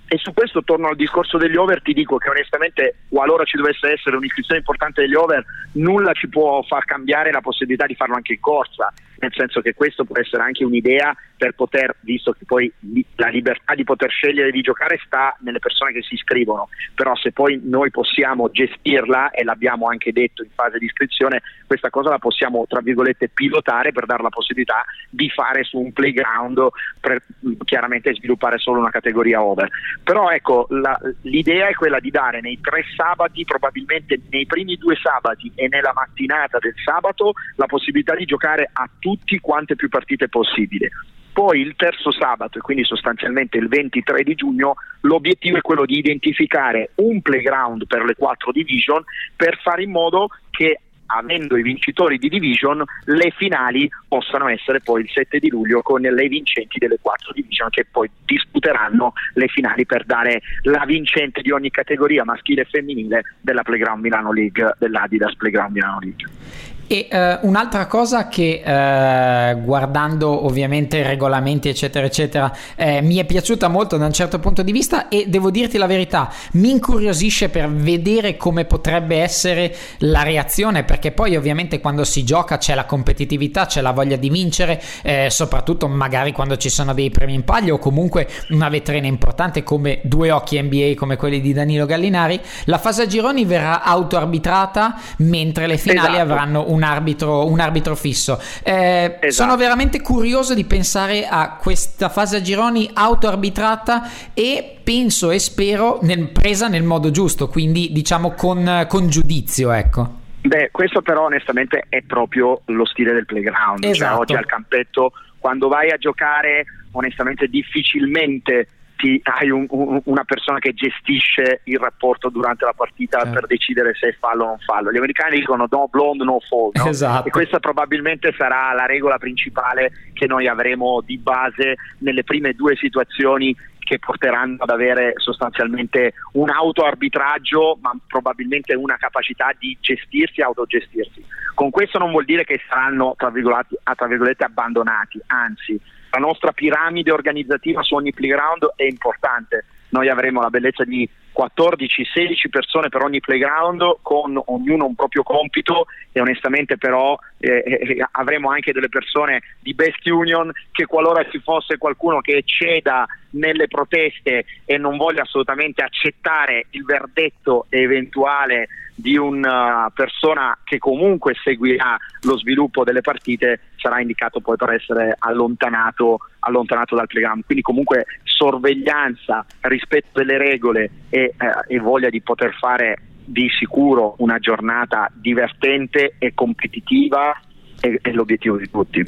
e 0.08 0.16
su 0.16 0.32
questo 0.32 0.64
torno 0.64 0.88
al 0.88 0.96
discorso 0.96 1.36
degli 1.36 1.56
over, 1.56 1.82
ti 1.82 1.92
dico 1.92 2.16
che 2.16 2.30
onestamente 2.30 2.94
qualora 3.08 3.44
ci 3.44 3.58
dovesse 3.58 3.92
essere 3.92 4.16
un'iscrizione 4.16 4.60
importante 4.60 5.02
degli 5.02 5.14
over, 5.14 5.44
nulla 5.72 6.14
ci 6.14 6.28
può 6.28 6.62
far 6.62 6.84
cambiare 6.86 7.30
la 7.30 7.42
possibilità 7.42 7.84
di 7.84 7.94
farlo 7.94 8.14
anche 8.14 8.32
in 8.32 8.40
corsa 8.40 8.92
nel 9.18 9.32
senso 9.34 9.60
che 9.60 9.74
questo 9.74 10.04
può 10.04 10.18
essere 10.18 10.42
anche 10.42 10.64
un'idea 10.64 11.14
per 11.36 11.52
poter, 11.52 11.96
visto 12.00 12.32
che 12.32 12.44
poi 12.44 12.70
la 13.16 13.28
libertà 13.28 13.74
di 13.74 13.84
poter 13.84 14.10
scegliere 14.10 14.50
di 14.50 14.60
giocare 14.60 15.00
sta 15.04 15.36
nelle 15.40 15.58
persone 15.58 15.92
che 15.92 16.02
si 16.02 16.14
iscrivono, 16.14 16.68
però 16.94 17.14
se 17.16 17.32
poi 17.32 17.60
noi 17.62 17.90
possiamo 17.90 18.50
gestirla, 18.50 19.30
e 19.30 19.44
l'abbiamo 19.44 19.88
anche 19.88 20.12
detto 20.12 20.42
in 20.42 20.50
fase 20.54 20.78
di 20.78 20.86
iscrizione, 20.86 21.42
questa 21.66 21.90
cosa 21.90 22.10
la 22.10 22.18
possiamo 22.18 22.64
tra 22.68 22.80
virgolette 22.80 23.28
pilotare 23.28 23.92
per 23.92 24.06
dare 24.06 24.22
la 24.22 24.30
possibilità 24.30 24.84
di 25.10 25.28
fare 25.30 25.64
su 25.64 25.78
un 25.78 25.92
playground, 25.92 26.68
per 27.00 27.22
chiaramente 27.64 28.14
sviluppare 28.14 28.58
solo 28.58 28.80
una 28.80 28.90
categoria 28.90 29.42
over. 29.42 29.68
Però 30.02 30.30
ecco, 30.30 30.66
la, 30.70 30.98
l'idea 31.22 31.68
è 31.68 31.74
quella 31.74 32.00
di 32.00 32.10
dare 32.10 32.40
nei 32.40 32.58
tre 32.60 32.84
sabati, 32.96 33.44
probabilmente 33.44 34.20
nei 34.30 34.46
primi 34.46 34.76
due 34.76 34.96
sabati 34.96 35.52
e 35.54 35.68
nella 35.68 35.92
mattinata 35.94 36.58
del 36.58 36.74
sabato, 36.84 37.32
la 37.56 37.66
possibilità 37.66 38.14
di 38.14 38.24
giocare 38.24 38.68
a 38.72 38.88
tutti 38.98 39.07
tutti 39.08 39.38
quante 39.38 39.74
più 39.74 39.88
partite 39.88 40.28
possibile. 40.28 40.90
Poi 41.32 41.60
il 41.60 41.74
terzo 41.76 42.10
sabato, 42.10 42.58
e 42.58 42.60
quindi 42.60 42.84
sostanzialmente 42.84 43.56
il 43.56 43.68
23 43.68 44.22
di 44.22 44.34
giugno, 44.34 44.74
l'obiettivo 45.02 45.56
è 45.56 45.62
quello 45.62 45.86
di 45.86 45.96
identificare 45.96 46.90
un 46.96 47.22
playground 47.22 47.86
per 47.86 48.04
le 48.04 48.14
quattro 48.14 48.52
division 48.52 49.02
per 49.34 49.58
fare 49.62 49.84
in 49.84 49.92
modo 49.92 50.28
che 50.50 50.80
avendo 51.06 51.56
i 51.56 51.62
vincitori 51.62 52.18
di 52.18 52.28
division, 52.28 52.84
le 53.04 53.32
finali 53.34 53.88
possano 54.06 54.48
essere 54.48 54.80
poi 54.80 55.02
il 55.02 55.08
7 55.08 55.38
di 55.38 55.48
luglio 55.48 55.80
con 55.80 56.02
le 56.02 56.28
vincenti 56.28 56.78
delle 56.78 56.98
quattro 57.00 57.32
division 57.32 57.70
che 57.70 57.86
poi 57.90 58.10
disputeranno 58.26 59.14
le 59.34 59.48
finali 59.48 59.86
per 59.86 60.04
dare 60.04 60.42
la 60.64 60.84
vincente 60.84 61.40
di 61.40 61.50
ogni 61.50 61.70
categoria 61.70 62.24
maschile 62.24 62.62
e 62.62 62.66
femminile 62.66 63.22
della 63.40 63.62
Playground 63.62 64.02
Milano 64.02 64.32
League, 64.32 64.74
dell'Adidas 64.78 65.34
Playground 65.36 65.72
Milano 65.72 65.98
League. 66.00 66.77
E 66.90 67.06
uh, 67.10 67.46
un'altra 67.46 67.86
cosa 67.86 68.28
che 68.28 68.62
uh, 68.64 69.62
guardando 69.62 70.46
ovviamente 70.46 70.96
i 70.96 71.02
regolamenti 71.02 71.68
eccetera 71.68 72.06
eccetera 72.06 72.50
eh, 72.76 73.02
mi 73.02 73.16
è 73.16 73.26
piaciuta 73.26 73.68
molto 73.68 73.98
da 73.98 74.06
un 74.06 74.12
certo 74.14 74.38
punto 74.38 74.62
di 74.62 74.72
vista 74.72 75.08
e 75.08 75.26
devo 75.28 75.50
dirti 75.50 75.76
la 75.76 75.84
verità 75.84 76.32
mi 76.52 76.70
incuriosisce 76.70 77.50
per 77.50 77.70
vedere 77.70 78.38
come 78.38 78.64
potrebbe 78.64 79.18
essere 79.20 79.76
la 79.98 80.22
reazione 80.22 80.82
perché 80.84 81.12
poi 81.12 81.36
ovviamente 81.36 81.78
quando 81.78 82.04
si 82.04 82.24
gioca 82.24 82.56
c'è 82.56 82.74
la 82.74 82.86
competitività 82.86 83.66
c'è 83.66 83.82
la 83.82 83.92
voglia 83.92 84.16
di 84.16 84.30
vincere 84.30 84.80
eh, 85.02 85.28
soprattutto 85.30 85.88
magari 85.88 86.32
quando 86.32 86.56
ci 86.56 86.70
sono 86.70 86.94
dei 86.94 87.10
premi 87.10 87.34
in 87.34 87.44
palio 87.44 87.74
o 87.74 87.78
comunque 87.78 88.26
una 88.48 88.70
vetrina 88.70 89.06
importante 89.06 89.62
come 89.62 90.00
due 90.04 90.30
occhi 90.30 90.58
NBA 90.58 90.92
come 90.96 91.16
quelli 91.16 91.42
di 91.42 91.52
Danilo 91.52 91.84
Gallinari 91.84 92.40
la 92.64 92.78
fase 92.78 93.02
a 93.02 93.06
gironi 93.06 93.44
verrà 93.44 93.82
autoarbitrata 93.82 94.98
mentre 95.18 95.66
le 95.66 95.76
finali 95.76 96.14
esatto. 96.14 96.32
avranno 96.32 96.64
un 96.68 96.76
un 96.78 96.84
arbitro, 96.84 97.46
un 97.46 97.58
arbitro 97.58 97.96
fisso. 97.96 98.40
Eh, 98.62 99.18
esatto. 99.20 99.30
Sono 99.30 99.56
veramente 99.56 100.00
curioso 100.00 100.54
di 100.54 100.64
pensare 100.64 101.26
a 101.26 101.56
questa 101.60 102.08
fase 102.08 102.36
a 102.36 102.40
gironi 102.40 102.88
autoarbitrata 102.94 104.08
e 104.32 104.78
penso 104.82 105.30
e 105.30 105.40
spero 105.40 105.98
nel, 106.02 106.28
presa 106.28 106.68
nel 106.68 106.84
modo 106.84 107.10
giusto, 107.10 107.48
quindi 107.48 107.90
diciamo 107.92 108.32
con, 108.32 108.86
con 108.88 109.08
giudizio, 109.08 109.72
ecco. 109.72 110.16
Beh, 110.40 110.70
questo 110.70 111.02
però 111.02 111.24
onestamente 111.24 111.86
è 111.88 112.02
proprio 112.02 112.62
lo 112.66 112.86
stile 112.86 113.12
del 113.12 113.26
playground. 113.26 113.82
Cioè, 113.82 113.90
esatto. 113.90 114.10
Cioè, 114.10 114.20
oggi 114.20 114.34
al 114.34 114.46
campetto, 114.46 115.12
quando 115.38 115.66
vai 115.68 115.90
a 115.90 115.96
giocare, 115.96 116.64
onestamente 116.92 117.48
difficilmente 117.48 118.68
ti, 118.98 119.20
hai 119.22 119.48
un, 119.48 119.64
un, 119.70 120.00
una 120.04 120.24
persona 120.24 120.58
che 120.58 120.74
gestisce 120.74 121.60
il 121.64 121.78
rapporto 121.78 122.28
durante 122.30 122.64
la 122.64 122.72
partita 122.72 123.18
certo. 123.18 123.32
per 123.32 123.46
decidere 123.46 123.94
se 123.94 124.08
è 124.08 124.16
fallo 124.18 124.42
o 124.42 124.46
non 124.48 124.58
fallo. 124.58 124.90
Gli 124.90 124.96
americani 124.96 125.38
dicono 125.38 125.66
no 125.70 125.86
blonde, 125.88 126.24
no 126.24 126.40
fall, 126.40 126.70
no? 126.74 126.90
Esatto. 126.90 127.28
e 127.28 127.30
questa 127.30 127.60
probabilmente 127.60 128.34
sarà 128.36 128.72
la 128.74 128.86
regola 128.86 129.16
principale 129.16 129.92
che 130.12 130.26
noi 130.26 130.48
avremo 130.48 131.00
di 131.00 131.16
base 131.16 131.76
nelle 131.98 132.24
prime 132.24 132.54
due 132.54 132.74
situazioni 132.74 133.54
che 133.78 134.00
porteranno 134.00 134.56
ad 134.58 134.68
avere 134.68 135.14
sostanzialmente 135.16 136.12
un 136.32 136.50
autoarbitraggio, 136.50 137.78
ma 137.80 137.96
probabilmente 138.06 138.74
una 138.74 138.96
capacità 138.96 139.52
di 139.56 139.78
gestirsi 139.80 140.40
e 140.40 140.44
autogestirsi. 140.44 141.24
Con 141.54 141.70
questo 141.70 141.98
non 141.98 142.10
vuol 142.10 142.26
dire 142.26 142.44
che 142.44 142.60
saranno 142.68 143.14
tra 143.16 143.30
virgolette, 143.30 143.78
tra 143.94 144.06
virgolette 144.06 144.44
abbandonati, 144.44 145.18
anzi 145.28 145.80
la 146.10 146.18
nostra 146.18 146.52
piramide 146.52 147.12
organizzativa 147.12 147.82
su 147.82 147.94
ogni 147.94 148.12
playground 148.12 148.72
è 148.76 148.84
importante. 148.84 149.64
Noi 149.90 150.08
avremo 150.08 150.40
la 150.40 150.50
bellezza 150.50 150.84
di 150.84 151.08
14-16 151.38 152.48
persone 152.50 152.88
per 152.88 153.02
ogni 153.02 153.20
playground 153.20 153.98
con 154.02 154.40
ognuno 154.46 154.86
un 154.86 154.94
proprio 154.96 155.22
compito 155.22 155.86
e 156.10 156.20
onestamente 156.20 156.76
però 156.76 157.16
eh, 157.38 157.62
eh, 157.64 158.06
avremo 158.10 158.50
anche 158.50 158.72
delle 158.72 158.88
persone 158.88 159.40
di 159.60 159.72
best 159.72 160.04
union 160.06 160.50
che 160.72 160.86
qualora 160.86 161.26
ci 161.30 161.38
fosse 161.38 161.78
qualcuno 161.78 162.20
che 162.20 162.42
ceda 162.44 163.06
nelle 163.30 163.68
proteste 163.68 164.44
e 164.64 164.78
non 164.78 164.96
voglia 164.96 165.22
assolutamente 165.22 165.82
accettare 165.82 166.66
il 166.70 166.84
verdetto 166.84 167.66
eventuale 167.68 168.68
di 169.00 169.16
una 169.16 169.92
persona 169.94 170.58
che 170.64 170.78
comunque 170.78 171.34
seguirà 171.40 171.96
lo 172.22 172.36
sviluppo 172.36 172.82
delle 172.82 173.00
partite 173.00 173.60
sarà 173.76 174.00
indicato 174.00 174.40
poi 174.40 174.56
per 174.56 174.70
essere 174.70 175.14
allontanato, 175.16 176.18
allontanato 176.40 176.96
dal 176.96 177.06
playground. 177.06 177.44
Quindi 177.44 177.62
comunque 177.62 178.06
sorveglianza, 178.24 179.46
rispetto 179.60 180.18
delle 180.18 180.36
regole 180.36 180.90
e, 181.10 181.20
eh, 181.20 181.34
e 181.68 181.78
voglia 181.78 182.08
di 182.08 182.20
poter 182.20 182.52
fare 182.58 182.96
di 183.24 183.48
sicuro 183.56 184.16
una 184.18 184.40
giornata 184.40 185.08
divertente 185.14 186.16
e 186.18 186.34
competitiva 186.34 187.40
è, 187.78 188.00
è 188.02 188.10
l'obiettivo 188.10 188.56
di 188.56 188.68
tutti. 188.68 189.06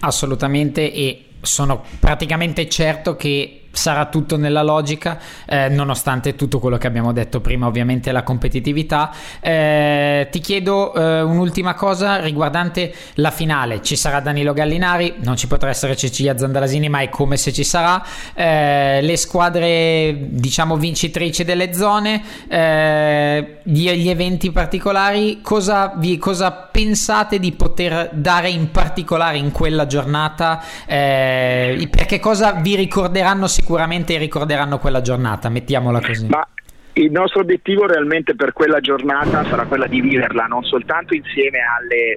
Assolutamente 0.00 0.90
e 0.90 1.24
sono 1.42 1.84
praticamente 2.00 2.70
certo 2.70 3.16
che 3.16 3.65
sarà 3.76 4.06
tutto 4.06 4.36
nella 4.36 4.62
logica, 4.62 5.18
eh, 5.46 5.68
nonostante 5.68 6.34
tutto 6.34 6.58
quello 6.58 6.78
che 6.78 6.86
abbiamo 6.86 7.12
detto 7.12 7.40
prima, 7.40 7.66
ovviamente 7.66 8.10
la 8.10 8.22
competitività. 8.22 9.12
Eh, 9.40 10.28
ti 10.30 10.40
chiedo 10.40 10.94
eh, 10.94 11.20
un'ultima 11.20 11.74
cosa 11.74 12.20
riguardante 12.20 12.92
la 13.14 13.30
finale. 13.30 13.82
Ci 13.82 13.96
sarà 13.96 14.20
Danilo 14.20 14.52
Gallinari, 14.52 15.16
non 15.18 15.36
ci 15.36 15.46
potrà 15.46 15.68
essere 15.68 15.96
Cecilia 15.96 16.36
Zandalasini, 16.36 16.88
ma 16.88 17.00
è 17.00 17.08
come 17.08 17.36
se 17.36 17.52
ci 17.52 17.64
sarà. 17.64 18.04
Eh, 18.34 19.00
le 19.02 19.16
squadre, 19.16 20.16
diciamo, 20.30 20.76
vincitrici 20.76 21.44
delle 21.44 21.72
zone, 21.74 22.22
eh, 22.48 23.58
gli, 23.62 23.90
gli, 23.90 24.08
eventi 24.08 24.50
particolari, 24.50 25.40
cosa, 25.42 25.92
vi, 25.96 26.16
cosa 26.16 26.50
pensate 26.52 27.38
di 27.38 27.52
poter 27.52 28.10
dare 28.12 28.48
in 28.48 28.70
particolare 28.70 29.36
in 29.36 29.52
quella 29.52 29.86
giornata? 29.86 30.62
Eh, 30.86 31.88
perché 31.90 32.18
cosa 32.18 32.52
vi 32.52 32.74
ricorderanno? 32.74 33.46
Sicuramente 33.66 34.16
ricorderanno 34.16 34.78
quella 34.78 35.00
giornata, 35.00 35.48
mettiamola 35.48 36.00
così. 36.00 36.28
Ma 36.28 36.46
il 36.92 37.10
nostro 37.10 37.40
obiettivo 37.40 37.84
realmente 37.84 38.36
per 38.36 38.52
quella 38.52 38.78
giornata 38.78 39.44
sarà 39.44 39.64
quella 39.66 39.88
di 39.88 40.00
viverla, 40.00 40.44
non 40.44 40.62
soltanto 40.62 41.14
insieme 41.14 41.58
alle 41.58 42.16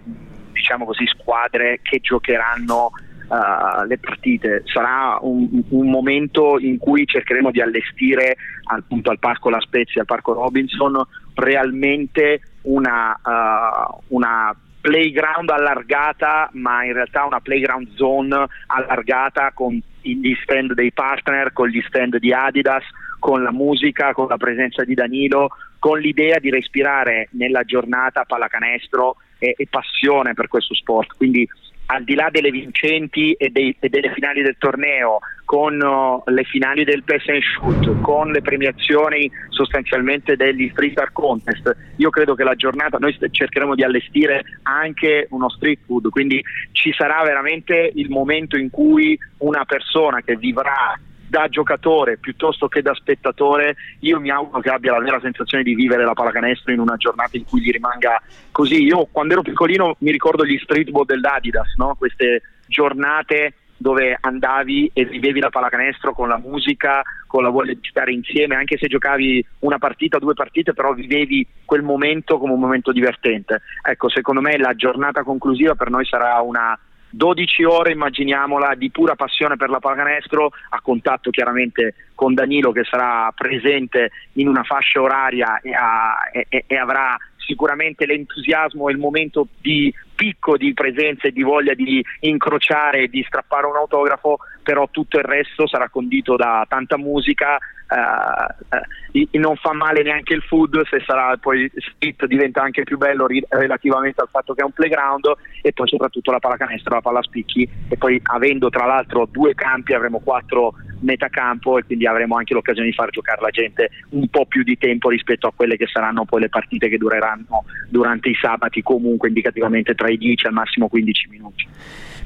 diciamo 0.52 0.86
così, 0.86 1.08
squadre 1.08 1.80
che 1.82 2.02
giocheranno 2.02 2.92
uh, 3.30 3.88
le 3.88 3.98
partite, 3.98 4.62
sarà 4.66 5.18
un, 5.22 5.64
un, 5.70 5.90
momento 5.90 6.60
in 6.60 6.78
cui 6.78 7.08
cercheremo 7.08 7.50
di 7.50 7.62
allestire 7.62 8.36
appunto 8.66 9.10
al 9.10 9.18
Parco 9.18 9.50
La 9.50 9.62
Spezia, 9.62 10.02
al 10.02 10.08
Parco 10.08 10.34
Robinson, 10.34 11.02
realmente 11.34 12.42
una, 12.64 13.20
uh, 13.24 14.16
una 14.16 14.56
playground 14.82 15.50
allargata, 15.50 16.50
ma 16.54 16.84
in 16.86 16.94
realtà 16.94 17.26
una 17.26 17.40
playground 17.40 17.96
zone 17.96 18.46
allargata 18.68 19.52
con 19.54 19.82
gli 20.02 20.36
stand 20.42 20.74
dei 20.74 20.92
partner, 20.92 21.54
con 21.54 21.68
gli 21.68 21.82
stand 21.88 22.18
di 22.18 22.34
Adidas, 22.34 22.84
con 23.20 23.44
la 23.44 23.52
musica, 23.52 24.14
con 24.14 24.28
la 24.28 24.38
presenza 24.38 24.84
di 24.84 24.94
Danilo, 24.94 25.50
con 25.80 26.00
l'idea 26.00 26.40
di 26.40 26.50
respirare 26.50 27.30
nella 27.32 27.64
giornata 27.64 28.26
pallacanestro 28.26 29.18
e, 29.38 29.56
e 29.58 29.68
passione 29.70 30.34
per 30.34 30.48
questo 30.48 30.74
sport. 30.74 31.16
Quindi 31.16 31.48
al 31.92 32.04
di 32.04 32.14
là 32.14 32.30
delle 32.32 32.52
vincenti 32.52 33.34
e, 33.34 33.50
dei, 33.50 33.76
e 33.80 33.90
delle 33.90 34.12
finali 34.14 34.42
del 34.42 34.58
torneo, 34.58 35.20
con 35.46 35.82
uh, 35.82 36.22
le 36.30 36.44
finali 36.44 36.84
del 36.84 37.04
Pass 37.04 37.28
and 37.28 37.42
Shoot, 37.42 38.02
con 38.02 38.32
le 38.32 38.42
premiazioni 38.42 39.30
sostanzialmente 39.50 40.36
degli 40.36 40.70
Street 40.70 40.98
Art 41.00 41.14
Contest, 41.14 41.76
io 41.96 42.12
credo 42.12 42.36
che 42.36 42.44
la 42.44 42.54
giornata 42.54 43.00
noi 43.00 43.18
cercheremo 43.32 43.74
di 43.74 43.84
allestire 43.84 44.44
anche 44.64 45.26
uno 45.32 45.50
street 45.50 45.80
food, 45.88 46.10
quindi 46.10 46.44
ci 46.74 46.94
sarà 46.94 47.24
veramente 47.24 47.92
il 47.96 48.10
momento 48.10 48.56
in 48.56 48.70
cui 48.70 49.18
una 49.40 49.66
persona 49.66 50.22
che 50.22 50.36
vivrà 50.36 50.96
da 51.30 51.48
giocatore 51.48 52.18
piuttosto 52.18 52.68
che 52.68 52.82
da 52.82 52.94
spettatore, 52.94 53.76
io 54.00 54.20
mi 54.20 54.32
auguro 54.32 54.60
che 54.62 54.70
abbia 54.70 54.94
la 54.94 55.00
vera 55.00 55.20
sensazione 55.20 55.64
di 55.64 55.76
vivere 55.76 56.04
la 56.04 56.14
pallacanestro 56.14 56.74
in 56.74 56.80
una 56.80 56.98
giornata 56.98 57.38
in 57.38 57.46
cui 57.46 57.62
gli 57.62 57.72
rimanga 57.72 58.22
così. 58.52 58.84
Io 58.84 59.08
quando 59.12 59.34
ero 59.34 59.44
piccolino 59.44 59.96
mi 60.00 60.12
ricordo 60.12 60.46
gli 60.46 60.58
streetball 60.58 61.06
dell'Adidas, 61.06 61.76
no? 61.76 61.96
queste 61.98 62.42
giornate 62.66 63.54
dove 63.80 64.18
andavi 64.20 64.92
e 64.94 65.06
vivevi 65.06 65.40
la 65.40 65.50
pallacanestro 65.50 66.14
con 66.14 66.28
la 66.28 66.38
musica, 66.38 67.02
con 67.26 67.44
la 67.44 67.50
voglia 67.50 67.74
di 67.74 67.88
stare 67.88 68.12
insieme, 68.12 68.56
anche 68.56 68.78
se 68.78 68.88
giocavi 68.88 69.46
una 69.60 69.78
partita, 69.78 70.20
due 70.20 70.34
partite, 70.34 70.74
però 70.74 70.94
vivevi 70.94 71.48
quel 71.64 71.82
momento 71.82 72.38
come 72.40 72.52
un 72.52 72.60
momento 72.60 72.92
divertente. 72.92 73.62
Ecco, 73.82 74.10
secondo 74.10 74.42
me 74.42 74.58
la 74.58 74.76
giornata 74.76 75.24
conclusiva 75.24 75.76
per 75.76 75.90
noi 75.90 76.06
sarà 76.06 76.42
una 76.42 76.78
12 77.10 77.64
ore, 77.64 77.92
immaginiamola, 77.92 78.76
di 78.76 78.92
pura 78.92 79.16
passione 79.16 79.58
per 79.58 79.70
la 79.70 79.80
pallacanestro, 79.80 80.52
a 80.70 80.82
contatto 80.82 81.30
chiaramente 81.30 81.96
con 82.16 82.34
Danilo 82.34 82.72
che 82.72 82.84
sarà 82.84 83.32
presente 83.36 84.12
in 84.34 84.48
una 84.48 84.64
fascia 84.64 85.02
oraria 85.02 85.60
e, 85.62 85.74
ha, 85.74 86.18
e, 86.32 86.64
e 86.68 86.78
avrà 86.78 87.18
sicuramente 87.38 88.06
l'entusiasmo 88.06 88.90
e 88.90 88.92
il 88.92 89.00
momento 89.00 89.48
di 89.60 89.92
picco 90.16 90.56
di 90.56 90.74
presenza 90.74 91.28
e 91.28 91.32
di 91.32 91.42
voglia 91.42 91.74
di 91.74 92.04
incrociare 92.20 93.04
e 93.04 93.08
di 93.08 93.24
strappare 93.26 93.66
un 93.66 93.76
autografo, 93.76 94.38
però 94.62 94.88
tutto 94.92 95.18
il 95.18 95.24
resto 95.24 95.68
sarà 95.68 95.90
condito 95.90 96.36
da 96.36 96.66
tanta 96.70 96.98
musica, 96.98 97.58
eh, 97.90 99.28
eh, 99.32 99.40
non 99.40 99.56
fa 99.56 99.74
male 99.74 100.04
neanche 100.04 100.34
il 100.34 100.42
food, 100.44 100.86
se 100.88 101.02
sarà 101.06 101.36
poi 101.38 101.70
split 101.76 102.26
diventa 102.26 102.62
anche 102.62 102.84
più 102.84 102.98
bello 102.98 103.26
ri- 103.26 103.44
relativamente 103.50 104.22
al 104.22 104.30
fatto 104.30 104.54
che 104.54 104.62
è 104.62 104.66
un 104.66 104.72
playground 104.72 105.26
e 105.62 105.74
poi 105.74 105.88
soprattutto 105.88 106.32
la 106.32 106.40
pallacanestro, 106.40 106.96
la 106.96 107.02
palla 107.02 107.24
spicchi 107.24 107.68
e 107.88 107.98
poi 107.98 108.20
avendo 108.24 108.70
tra 108.70 108.86
l'altro 108.86 109.28
due 109.32 109.56
campi 109.56 109.94
avremo 109.94 110.20
quattro 110.20 110.74
metà 111.02 111.30
campo 111.30 111.78
e 111.78 111.84
quindi 111.84 112.06
avremo 112.06 112.36
anche 112.36 112.54
l'occasione 112.54 112.90
di 112.90 112.94
far 112.94 113.10
giocare 113.10 113.42
la 113.42 113.50
gente 113.50 113.90
un 114.10 114.28
po' 114.28 114.46
più 114.46 114.64
di 114.64 114.78
tempo 114.78 115.10
rispetto 115.10 115.48
a 115.48 115.54
quelle 115.56 115.78
che 115.78 115.88
saranno 115.88 116.26
poi 116.26 116.42
le 116.42 116.50
partite 116.50 116.90
che 116.90 116.98
dureranno 116.98 117.64
durante 117.88 118.30
i 118.30 118.36
sabati 118.40 118.84
comunque 118.84 119.30
indicativamente 119.30 119.96
tra 119.96 120.10
i 120.10 120.18
10 120.18 120.48
al 120.48 120.54
massimo 120.54 120.88
15 120.88 121.28
minuti. 121.30 121.68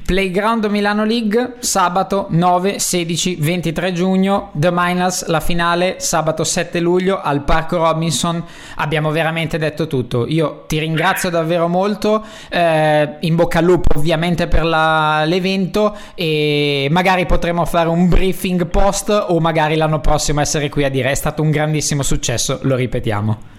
Playground 0.04 0.66
Milano 0.66 1.04
League 1.04 1.54
sabato 1.60 2.26
9, 2.28 2.78
16, 2.78 3.36
23 3.36 3.92
giugno, 3.92 4.50
The 4.52 4.68
Miners 4.70 5.26
la 5.28 5.40
finale 5.40 5.96
sabato 5.98 6.44
7 6.44 6.78
luglio 6.78 7.22
al 7.22 7.42
Parco 7.42 7.78
Robinson. 7.78 8.44
Abbiamo 8.76 9.10
veramente 9.10 9.56
detto 9.56 9.86
tutto. 9.86 10.26
Io 10.26 10.64
ti 10.66 10.78
ringrazio 10.78 11.30
davvero 11.30 11.68
molto, 11.68 12.22
eh, 12.50 13.16
in 13.20 13.34
bocca 13.34 13.60
al 13.60 13.64
lupo 13.64 13.98
ovviamente 13.98 14.46
per 14.46 14.64
la, 14.64 15.24
l'evento 15.24 15.96
e 16.14 16.86
magari 16.90 17.24
potremo 17.24 17.64
fare 17.64 17.88
un 17.88 18.06
briefing 18.06 18.66
post 18.66 19.08
o 19.08 19.40
magari 19.40 19.74
l'anno 19.74 20.00
prossimo 20.00 20.42
essere 20.42 20.68
qui 20.68 20.84
a 20.84 20.90
dire 20.90 21.12
è 21.12 21.14
stato 21.14 21.40
un 21.40 21.50
grandissimo 21.50 22.02
successo, 22.02 22.58
lo 22.62 22.76
ripetiamo. 22.76 23.53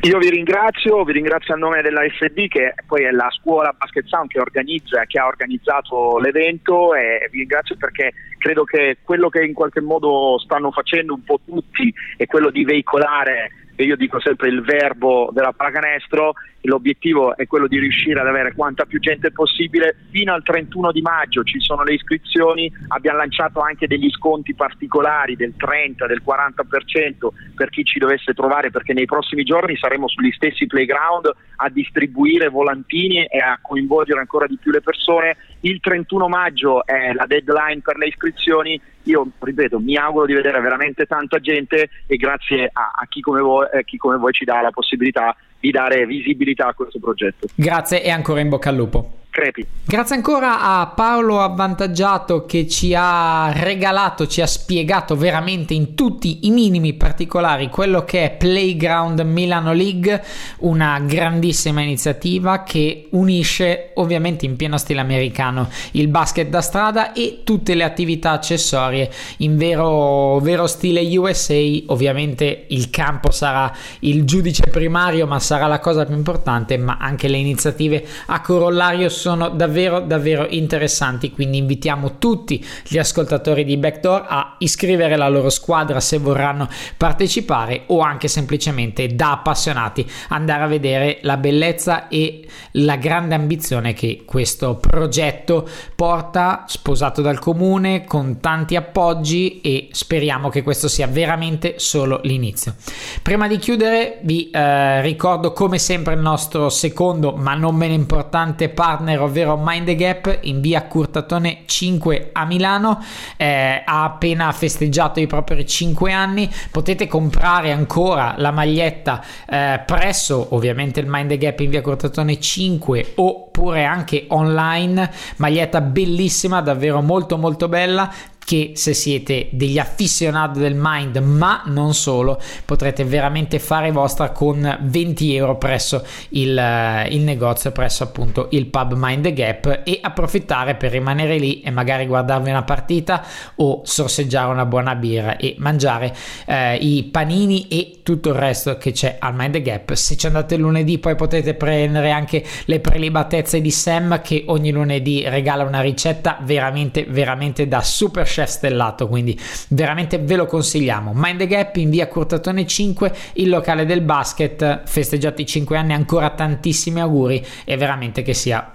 Io 0.00 0.18
vi 0.18 0.30
ringrazio, 0.30 1.04
vi 1.04 1.12
ringrazio 1.12 1.54
a 1.54 1.56
nome 1.56 1.80
della 1.80 2.02
SD 2.02 2.48
che 2.48 2.74
poi 2.86 3.04
è 3.04 3.10
la 3.10 3.28
scuola 3.30 3.72
Basket 3.76 4.04
Sound 4.06 4.28
che 4.28 4.40
organizza, 4.40 5.04
che 5.04 5.18
ha 5.20 5.26
organizzato 5.26 6.18
l'evento 6.18 6.94
e 6.94 7.28
vi 7.30 7.38
ringrazio 7.38 7.76
perché 7.76 8.12
credo 8.38 8.64
che 8.64 8.96
quello 9.04 9.28
che 9.28 9.44
in 9.44 9.52
qualche 9.52 9.80
modo 9.80 10.38
stanno 10.40 10.72
facendo 10.72 11.14
un 11.14 11.22
po' 11.22 11.38
tutti 11.44 11.92
è 12.16 12.26
quello 12.26 12.50
di 12.50 12.64
veicolare 12.64 13.61
e 13.74 13.84
io 13.84 13.96
dico 13.96 14.20
sempre 14.20 14.48
il 14.48 14.62
verbo 14.62 15.30
della 15.32 15.52
pallacanestro, 15.52 16.34
l'obiettivo 16.62 17.36
è 17.36 17.46
quello 17.46 17.66
di 17.66 17.78
riuscire 17.78 18.20
ad 18.20 18.26
avere 18.26 18.52
quanta 18.52 18.84
più 18.84 19.00
gente 19.00 19.32
possibile. 19.32 19.96
Fino 20.10 20.32
al 20.32 20.42
31 20.42 20.92
di 20.92 21.00
maggio 21.00 21.42
ci 21.42 21.58
sono 21.60 21.82
le 21.82 21.94
iscrizioni, 21.94 22.70
abbiamo 22.88 23.18
lanciato 23.18 23.60
anche 23.60 23.86
degli 23.86 24.10
sconti 24.10 24.54
particolari 24.54 25.36
del 25.36 25.54
30, 25.56 26.06
del 26.06 26.22
40% 26.24 27.28
per 27.54 27.70
chi 27.70 27.84
ci 27.84 27.98
dovesse 27.98 28.34
trovare 28.34 28.70
perché 28.70 28.92
nei 28.92 29.06
prossimi 29.06 29.42
giorni 29.42 29.76
saremo 29.76 30.06
sugli 30.08 30.32
stessi 30.32 30.66
playground 30.66 31.30
a 31.56 31.68
distribuire 31.68 32.48
volantini 32.48 33.24
e 33.24 33.38
a 33.38 33.58
coinvolgere 33.60 34.20
ancora 34.20 34.46
di 34.46 34.58
più 34.60 34.70
le 34.70 34.80
persone. 34.80 35.36
Il 35.60 35.80
31 35.80 36.28
maggio 36.28 36.84
è 36.84 37.12
la 37.12 37.26
deadline 37.26 37.80
per 37.82 37.96
le 37.96 38.06
iscrizioni 38.06 38.80
io 39.04 39.26
ripeto, 39.38 39.78
mi 39.78 39.96
auguro 39.96 40.26
di 40.26 40.34
vedere 40.34 40.60
veramente 40.60 41.06
tanta 41.06 41.38
gente 41.38 41.88
e 42.06 42.16
grazie 42.16 42.70
a, 42.72 42.92
a 42.94 43.06
chi, 43.08 43.20
come 43.20 43.40
voi, 43.40 43.66
eh, 43.72 43.84
chi 43.84 43.96
come 43.96 44.16
voi 44.16 44.32
ci 44.32 44.44
dà 44.44 44.60
la 44.60 44.70
possibilità 44.70 45.36
di 45.58 45.70
dare 45.70 46.06
visibilità 46.06 46.68
a 46.68 46.74
questo 46.74 46.98
progetto. 46.98 47.46
Grazie 47.54 48.02
e 48.02 48.10
ancora 48.10 48.40
in 48.40 48.48
bocca 48.48 48.70
al 48.70 48.76
lupo. 48.76 49.21
Crepi. 49.32 49.66
Grazie 49.84 50.16
ancora 50.16 50.60
a 50.60 50.86
Paolo 50.88 51.40
Avvantaggiato 51.40 52.44
che 52.44 52.68
ci 52.68 52.94
ha 52.94 53.50
regalato, 53.50 54.26
ci 54.26 54.42
ha 54.42 54.46
spiegato 54.46 55.16
veramente 55.16 55.72
in 55.72 55.94
tutti 55.94 56.46
i 56.46 56.50
minimi 56.50 56.92
particolari 56.92 57.68
quello 57.68 58.04
che 58.04 58.24
è 58.24 58.36
Playground 58.36 59.20
Milano 59.20 59.72
League, 59.72 60.22
una 60.58 61.00
grandissima 61.00 61.80
iniziativa 61.80 62.62
che 62.62 63.08
unisce 63.12 63.92
ovviamente 63.94 64.44
in 64.44 64.56
pieno 64.56 64.76
stile 64.76 65.00
americano 65.00 65.68
il 65.92 66.08
basket 66.08 66.48
da 66.48 66.60
strada 66.60 67.12
e 67.12 67.40
tutte 67.42 67.74
le 67.74 67.84
attività 67.84 68.32
accessorie 68.32 69.10
in 69.38 69.56
vero, 69.56 70.40
vero 70.40 70.66
stile 70.66 71.00
USA. 71.16 71.54
Ovviamente 71.86 72.66
il 72.68 72.90
campo 72.90 73.30
sarà 73.30 73.74
il 74.00 74.24
giudice 74.24 74.64
primario, 74.70 75.26
ma 75.26 75.38
sarà 75.38 75.66
la 75.66 75.80
cosa 75.80 76.04
più 76.04 76.14
importante, 76.14 76.76
ma 76.76 76.98
anche 77.00 77.28
le 77.28 77.38
iniziative 77.38 78.06
a 78.26 78.42
corollario 78.42 79.08
sono 79.22 79.50
davvero 79.50 80.00
davvero 80.00 80.48
interessanti 80.48 81.30
quindi 81.30 81.58
invitiamo 81.58 82.18
tutti 82.18 82.64
gli 82.88 82.98
ascoltatori 82.98 83.64
di 83.64 83.76
Backdoor 83.76 84.26
a 84.28 84.56
iscrivere 84.58 85.14
la 85.16 85.28
loro 85.28 85.48
squadra 85.48 86.00
se 86.00 86.18
vorranno 86.18 86.68
partecipare 86.96 87.84
o 87.86 88.00
anche 88.00 88.26
semplicemente 88.26 89.06
da 89.14 89.30
appassionati 89.30 90.04
andare 90.30 90.64
a 90.64 90.66
vedere 90.66 91.18
la 91.22 91.36
bellezza 91.36 92.08
e 92.08 92.44
la 92.72 92.96
grande 92.96 93.36
ambizione 93.36 93.92
che 93.92 94.24
questo 94.26 94.74
progetto 94.74 95.68
porta 95.94 96.64
sposato 96.66 97.22
dal 97.22 97.38
comune 97.38 98.04
con 98.04 98.40
tanti 98.40 98.74
appoggi 98.74 99.60
e 99.60 99.88
speriamo 99.92 100.48
che 100.48 100.62
questo 100.62 100.88
sia 100.88 101.06
veramente 101.06 101.74
solo 101.76 102.18
l'inizio. 102.24 102.74
Prima 103.22 103.46
di 103.46 103.58
chiudere 103.58 104.18
vi 104.22 104.50
eh, 104.50 105.00
ricordo 105.02 105.52
come 105.52 105.78
sempre 105.78 106.14
il 106.14 106.20
nostro 106.20 106.68
secondo 106.70 107.32
ma 107.36 107.54
non 107.54 107.76
meno 107.76 107.94
importante 107.94 108.68
partner 108.68 109.11
partner, 109.12 109.20
ovvero 109.20 109.60
Mind 109.62 109.86
the 109.86 109.94
Gap 109.94 110.38
in 110.42 110.60
via 110.60 110.86
Curtatone 110.86 111.62
5 111.66 112.30
a 112.32 112.44
Milano. 112.44 113.02
Eh, 113.36 113.82
ha 113.84 114.04
appena 114.04 114.50
festeggiato 114.52 115.20
i 115.20 115.26
propri 115.26 115.66
5 115.66 116.12
anni. 116.12 116.50
Potete 116.70 117.06
comprare 117.06 117.72
ancora 117.72 118.34
la 118.38 118.50
maglietta 118.50 119.22
eh, 119.48 119.82
presso 119.84 120.48
ovviamente 120.50 121.00
il 121.00 121.06
Mind 121.08 121.28
the 121.28 121.38
Gap 121.38 121.60
in 121.60 121.70
via 121.70 121.82
Curtatone 121.82 122.40
5 122.40 123.12
oppure 123.16 123.84
anche 123.84 124.26
online. 124.28 125.10
Maglietta 125.36 125.80
bellissima, 125.80 126.60
davvero 126.60 127.00
molto 127.02 127.36
molto 127.36 127.68
bella 127.68 128.12
che 128.52 128.72
se 128.74 128.92
siete 128.92 129.48
degli 129.52 129.78
affissionati 129.78 130.58
del 130.58 130.74
mind 130.76 131.16
ma 131.16 131.62
non 131.64 131.94
solo 131.94 132.38
potrete 132.66 133.02
veramente 133.02 133.58
fare 133.58 133.90
vostra 133.90 134.28
con 134.28 134.78
20 134.78 135.34
euro 135.34 135.56
presso 135.56 136.04
il, 136.30 136.58
eh, 136.58 137.08
il 137.12 137.22
negozio 137.22 137.72
presso 137.72 138.02
appunto 138.02 138.48
il 138.50 138.66
pub 138.66 138.92
Mind 138.94 139.32
Gap 139.32 139.80
e 139.84 140.00
approfittare 140.02 140.74
per 140.74 140.90
rimanere 140.90 141.38
lì 141.38 141.62
e 141.62 141.70
magari 141.70 142.04
guardarvi 142.04 142.50
una 142.50 142.62
partita 142.62 143.24
o 143.54 143.80
sorseggiare 143.84 144.52
una 144.52 144.66
buona 144.66 144.96
birra 144.96 145.38
e 145.38 145.54
mangiare 145.56 146.14
eh, 146.44 146.76
i 146.76 147.04
panini 147.04 147.68
e 147.68 148.00
tutto 148.02 148.28
il 148.28 148.34
resto 148.34 148.76
che 148.76 148.92
c'è 148.92 149.16
al 149.18 149.34
Mind 149.34 149.62
Gap. 149.62 149.94
Se 149.94 150.14
ci 150.18 150.26
andate 150.26 150.58
lunedì 150.58 150.98
poi 150.98 151.14
potete 151.14 151.54
prendere 151.54 152.10
anche 152.10 152.44
le 152.66 152.80
prelibatezze 152.80 153.62
di 153.62 153.70
Sam 153.70 154.20
che 154.20 154.44
ogni 154.48 154.72
lunedì 154.72 155.26
regala 155.26 155.64
una 155.64 155.80
ricetta 155.80 156.36
veramente 156.42 157.06
veramente 157.08 157.66
da 157.66 157.80
super 157.80 158.26
chef 158.26 158.40
stellato, 158.46 159.08
quindi 159.08 159.38
veramente 159.68 160.18
ve 160.18 160.36
lo 160.36 160.46
consigliamo. 160.46 161.12
Mind 161.14 161.38
the 161.38 161.46
Gap 161.46 161.76
in 161.76 161.90
via 161.90 162.06
Curtatone 162.08 162.66
5, 162.66 163.12
il 163.34 163.48
locale 163.48 163.86
del 163.86 164.02
basket, 164.02 164.82
festeggiati 164.84 165.42
i 165.42 165.46
5 165.46 165.76
anni, 165.76 165.92
ancora 165.92 166.30
tantissimi 166.30 167.00
auguri 167.00 167.44
e 167.64 167.76
veramente 167.76 168.22
che 168.22 168.34
sia 168.34 168.70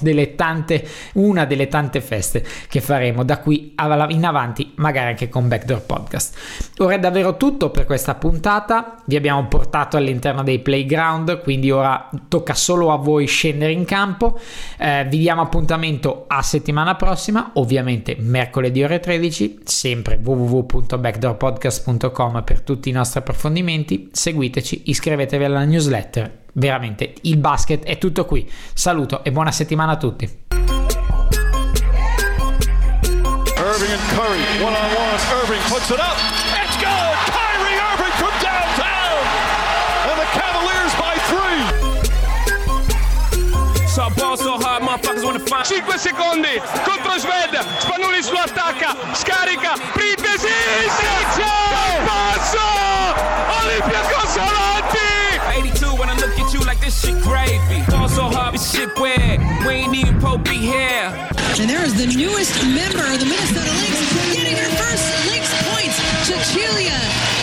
delle 0.00 0.34
tante, 0.34 0.86
una 1.14 1.44
delle 1.44 1.68
tante 1.68 2.00
feste 2.00 2.44
che 2.68 2.80
faremo 2.80 3.24
da 3.24 3.38
qui 3.38 3.74
in 4.08 4.24
avanti, 4.24 4.72
magari 4.76 5.10
anche 5.10 5.28
con 5.28 5.48
Backdoor 5.48 5.82
Podcast. 5.82 6.36
Ora 6.78 6.94
è 6.94 6.98
davvero 6.98 7.36
tutto 7.36 7.70
per 7.70 7.84
questa 7.84 8.14
puntata, 8.14 8.96
vi 9.06 9.16
abbiamo 9.16 9.46
portato 9.46 9.96
all'interno 9.96 10.42
dei 10.42 10.60
playground, 10.60 11.42
quindi 11.42 11.70
ora 11.70 12.08
tocca 12.28 12.54
solo 12.54 12.92
a 12.92 12.96
voi 12.96 13.26
scendere 13.26 13.72
in 13.72 13.84
campo. 13.84 14.38
Eh, 14.78 15.06
vi 15.08 15.18
diamo 15.18 15.42
appuntamento 15.42 16.24
a 16.26 16.42
settimana 16.42 16.94
prossima, 16.94 17.50
ovviamente 17.54 18.16
mercoledì 18.18 18.82
ore 18.82 18.97
13, 19.00 19.58
sempre 19.64 20.18
www.backdoorpodcast.com 20.22 22.44
per 22.44 22.60
tutti 22.62 22.88
i 22.88 22.92
nostri 22.92 23.18
approfondimenti. 23.20 24.08
Seguiteci, 24.12 24.84
iscrivetevi 24.86 25.44
alla 25.44 25.64
newsletter. 25.64 26.46
Veramente 26.52 27.14
il 27.22 27.36
basket 27.36 27.84
è 27.84 27.98
tutto 27.98 28.24
qui. 28.24 28.48
Saluto 28.74 29.22
e 29.24 29.32
buona 29.32 29.52
settimana 29.52 29.92
a 29.92 29.96
tutti. 29.96 30.46
Irving 33.58 33.92
and 33.92 34.00
Curry, 34.14 34.62
one 34.62 34.74
on 34.74 34.96
one. 34.96 35.18
Irving 35.42 35.60
puts 35.68 35.90
it 35.90 35.98
up. 35.98 36.47
5 45.48 45.96
secondi 45.96 46.60
contro 46.84 47.18
Sved. 47.18 47.56
Spanulis 47.80 48.30
lo 48.30 48.40
attacca. 48.40 48.94
Scarica. 49.14 49.72
Pripesi. 49.94 50.52
Seggia. 50.98 51.52
Passo. 52.04 52.68
Olympiacos 53.62 54.36
avanti. 54.36 55.08
82 55.56 55.94
when 55.96 56.10
I 56.10 56.14
look 56.14 56.38
at 56.38 56.52
you 56.52 56.60
like 56.60 56.80
this 56.80 57.00
shit 57.00 57.18
gravy. 57.22 57.82
Ball 57.88 58.08
so 58.08 58.28
hard, 58.28 58.54
this 58.54 58.70
shit 58.70 58.92
weird. 59.00 59.40
We 59.66 59.72
ain't 59.72 59.94
even 59.94 60.20
Pope 60.20 60.44
be 60.44 60.58
here. 60.58 61.08
And 61.58 61.68
there 61.68 61.82
is 61.82 61.94
the 61.94 62.06
newest 62.06 62.52
member 62.64 63.00
of 63.00 63.18
the 63.18 63.24
Minnesota 63.24 63.72
Lynx 63.80 64.36
getting 64.36 64.56
her 64.56 64.70
first 64.76 65.04
Lynx 65.32 65.48
points, 65.72 65.96
Cecilia 66.28 67.37